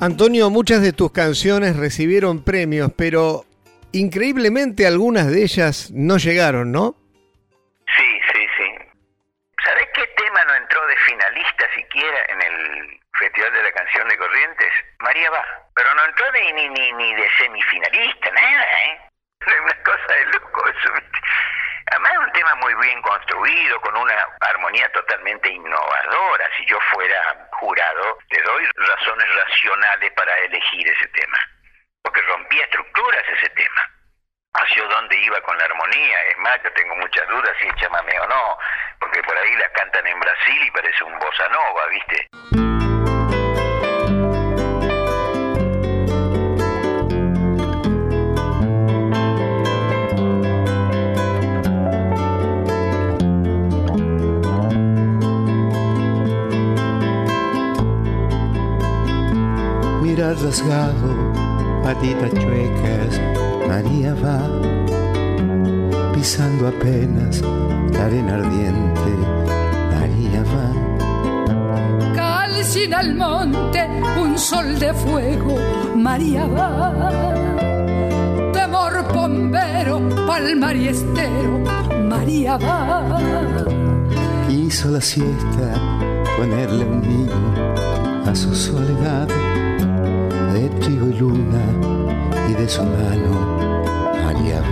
Antonio, 0.00 0.50
muchas 0.50 0.82
de 0.82 0.92
tus 0.92 1.12
canciones 1.12 1.76
recibieron 1.76 2.44
premios, 2.44 2.90
pero 2.96 3.44
increíblemente 3.92 4.86
algunas 4.86 5.30
de 5.30 5.42
ellas 5.42 5.90
no 5.92 6.18
llegaron, 6.18 6.72
¿no? 6.72 6.94
Sí, 7.96 8.20
sí, 8.32 8.46
sí. 8.58 8.68
¿Sabés 9.64 9.88
qué 9.94 10.06
tema 10.16 10.44
no 10.44 10.54
entró 10.56 10.84
de 10.86 10.96
finalista 10.96 11.66
siquiera 11.74 12.18
en 12.28 12.42
el 12.42 13.00
Festival 13.18 13.52
de 13.52 13.62
la 13.62 13.72
Canción 13.72 14.08
de 14.08 14.18
Corrientes? 14.18 14.72
María 14.98 15.30
va, 15.30 15.44
pero 15.74 15.94
no 15.94 16.04
entró 16.04 16.26
de, 16.32 16.52
ni, 16.52 16.68
ni, 16.68 16.92
ni 16.92 17.14
de 17.14 17.26
semifinalista, 17.38 18.30
nada, 18.32 18.64
¿eh? 18.64 18.98
Es 19.46 19.60
una 19.62 19.82
cosa 19.84 20.14
de 20.14 20.24
loco 20.26 20.68
eso. 20.68 20.90
Además 21.94 22.12
es 22.12 22.18
un 22.18 22.32
tema 22.32 22.54
muy 22.56 22.74
bien 22.74 23.00
construido, 23.02 23.80
con 23.80 23.96
una 23.96 24.14
armonía 24.40 24.90
totalmente 24.90 25.48
innovadora. 25.48 26.50
Si 26.56 26.66
yo 26.66 26.76
fuera 26.92 27.48
jurado, 27.52 28.18
le 28.30 28.42
doy 28.42 28.68
razones 28.74 29.26
racionales 29.36 30.12
para 30.14 30.36
elegir 30.38 30.88
ese 30.88 31.06
tema, 31.06 31.38
porque 32.02 32.20
rompía 32.22 32.64
estructuras 32.64 33.22
ese 33.38 33.48
tema. 33.50 33.80
Hacia 34.54 34.84
dónde 34.86 35.16
iba 35.18 35.40
con 35.42 35.56
la 35.56 35.66
armonía, 35.66 36.20
es 36.30 36.38
más, 36.38 36.60
yo 36.64 36.72
tengo 36.72 36.96
muchas 36.96 37.28
dudas 37.28 37.52
si 37.60 37.68
es 37.68 37.88
o 37.88 38.26
no, 38.26 38.58
porque 38.98 39.22
por 39.22 39.38
ahí 39.38 39.54
la 39.54 39.68
cantan 39.70 40.04
en 40.04 40.18
Brasil 40.18 40.66
y 40.66 40.70
parece 40.72 41.04
un 41.04 41.16
bossa 41.20 41.48
nova, 41.48 41.86
¿viste? 41.86 42.63
Mira 60.24 60.36
rasgado, 60.42 61.32
patitas 61.82 62.32
chuecas, 62.32 63.20
María 63.68 64.14
va 64.14 64.40
pisando 66.14 66.68
apenas 66.68 67.42
la 67.92 68.06
arena 68.06 68.36
ardiente, 68.36 69.10
María 69.92 70.42
va. 70.54 72.14
Calcina 72.14 73.00
al 73.00 73.14
monte 73.14 73.86
un 74.18 74.38
sol 74.38 74.78
de 74.78 74.94
fuego, 74.94 75.56
María 75.94 76.46
va. 76.46 77.10
Temor 78.54 79.12
bombero, 79.12 80.00
palmar 80.26 80.74
y 80.74 80.88
estero, 80.88 81.58
María 82.08 82.56
va. 82.56 83.20
Hizo 84.48 84.88
la 84.88 85.02
siesta 85.02 85.74
ponerle 86.38 86.86
un 86.86 87.02
niño 87.02 88.24
a 88.26 88.34
su 88.34 88.54
soledad 88.54 89.28
de 90.64 90.70
trigo 90.80 91.08
y 91.08 91.14
luna 91.18 91.62
y 92.48 92.54
de 92.54 92.66
su 92.66 92.82
mano 92.82 93.82
María 94.24 94.62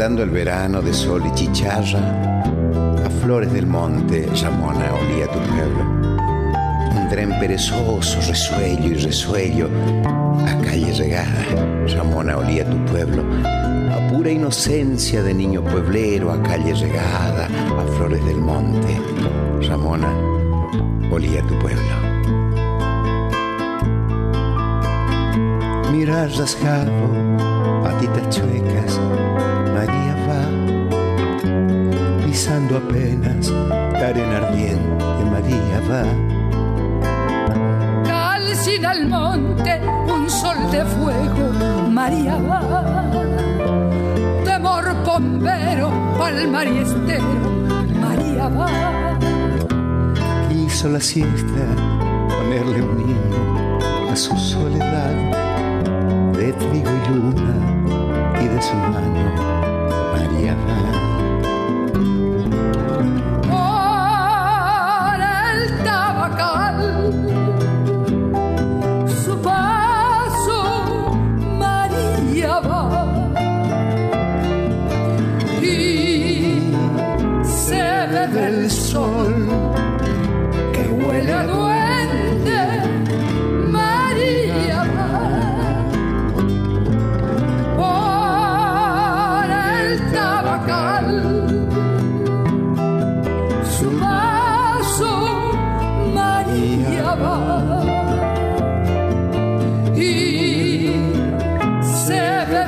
Andando 0.00 0.22
el 0.22 0.30
verano 0.30 0.80
de 0.80 0.94
sol 0.94 1.22
y 1.26 1.34
chicharra, 1.34 2.00
a 3.04 3.10
flores 3.20 3.52
del 3.52 3.66
monte, 3.66 4.26
Ramona 4.42 4.94
olía 4.94 5.26
tu 5.26 5.38
pueblo. 5.40 5.84
Un 6.96 7.06
tren 7.10 7.38
perezoso, 7.38 8.18
resuello 8.26 8.92
y 8.92 8.94
resuello, 8.94 9.68
a 10.46 10.58
calle 10.64 10.94
regada, 10.94 11.44
Ramona 11.94 12.38
olía 12.38 12.64
tu 12.64 12.82
pueblo. 12.86 13.22
A 13.44 14.08
pura 14.10 14.30
inocencia 14.30 15.22
de 15.22 15.34
niño 15.34 15.62
pueblero, 15.62 16.32
a 16.32 16.42
calle 16.42 16.72
regada, 16.72 17.48
a 17.78 17.92
flores 17.98 18.24
del 18.24 18.38
monte, 18.38 18.98
Ramona 19.68 20.08
olía 21.12 21.42
tu 21.42 21.58
pueblo. 21.58 21.82
Mira 25.92 26.26
rasgado, 26.26 26.90
patitas 27.82 28.30
chuecas, 28.30 28.98
pisando 32.70 32.76
apenas 32.76 33.50
la 33.50 34.08
arena 34.08 34.36
ardiente, 34.38 35.04
María 35.30 35.80
va. 35.90 36.04
Calcina 38.04 38.90
al 38.90 39.08
monte 39.08 39.80
un 40.06 40.30
sol 40.30 40.70
de 40.70 40.84
fuego, 40.84 41.52
María 41.90 42.36
va. 42.36 43.10
Temor 44.44 44.84
bombero, 45.04 45.90
palmar 46.18 46.66
y 46.68 46.78
estero, 46.78 47.24
María 48.00 48.48
va. 48.48 49.18
Hizo 50.50 50.88
la 50.88 51.00
siesta 51.00 51.64
ponerle 52.28 52.82
un 52.82 52.96
niño 52.98 53.78
a 54.10 54.16
su 54.16 54.36
soledad 54.36 55.14
de 56.32 56.52
trigo 56.52 56.90
y 56.90 57.08
luna 57.14 57.54
y 58.40 58.48
de 58.48 58.62
su 58.62 58.74
mano 58.74 59.32
María 60.12 60.54
va. 60.54 60.99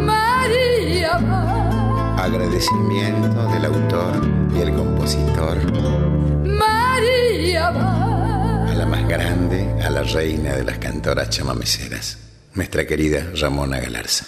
María 0.00 1.18
va, 1.18 1.42
Agradecimiento 2.24 3.48
del 3.52 3.64
autor 3.64 4.12
y 4.54 4.60
el 4.60 4.74
compositor 4.74 5.56
María 6.44 7.70
va. 7.70 8.70
a 8.70 8.74
la 8.74 8.86
más 8.86 9.06
grande, 9.08 9.82
a 9.82 9.90
la 9.90 10.02
reina 10.02 10.54
de 10.54 10.64
las 10.64 10.78
cantoras 10.78 11.30
chamameceras, 11.30 12.18
nuestra 12.56 12.86
querida 12.86 13.30
Ramona 13.40 13.78
Galarza. 13.78 14.26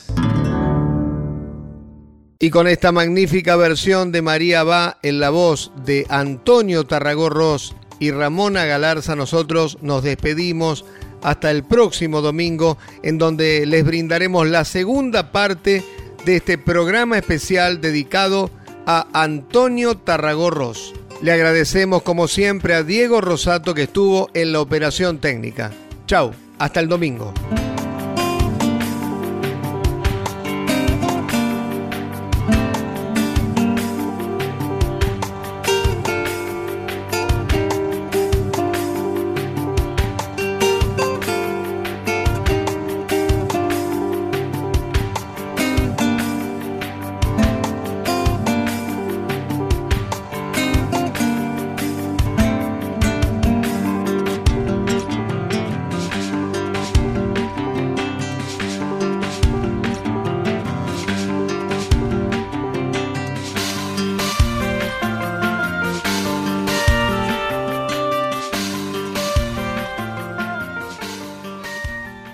Y 2.40 2.50
con 2.50 2.68
esta 2.68 2.92
magnífica 2.92 3.56
versión 3.56 4.12
de 4.12 4.22
María 4.22 4.62
Va 4.62 4.98
en 5.02 5.18
la 5.18 5.30
voz 5.30 5.72
de 5.84 6.06
Antonio 6.08 6.84
Tarragó 6.84 7.30
Ross 7.30 7.74
y 7.98 8.12
Ramona 8.12 8.64
Galarza, 8.64 9.16
nosotros 9.16 9.78
nos 9.82 10.04
despedimos 10.04 10.84
hasta 11.20 11.50
el 11.50 11.64
próximo 11.64 12.20
domingo, 12.20 12.78
en 13.02 13.18
donde 13.18 13.66
les 13.66 13.84
brindaremos 13.84 14.46
la 14.46 14.64
segunda 14.64 15.32
parte 15.32 15.82
de 16.24 16.36
este 16.36 16.58
programa 16.58 17.18
especial 17.18 17.80
dedicado 17.80 18.50
a 18.86 19.08
Antonio 19.12 19.96
Tarragó 19.96 20.50
Ross. 20.50 20.94
Le 21.22 21.32
agradecemos 21.32 22.02
como 22.02 22.28
siempre 22.28 22.74
a 22.74 22.84
Diego 22.84 23.20
Rosato 23.20 23.74
que 23.74 23.82
estuvo 23.84 24.30
en 24.34 24.52
la 24.52 24.60
operación 24.60 25.18
técnica. 25.18 25.72
Chau, 26.06 26.32
hasta 26.58 26.78
el 26.78 26.88
domingo. 26.88 27.34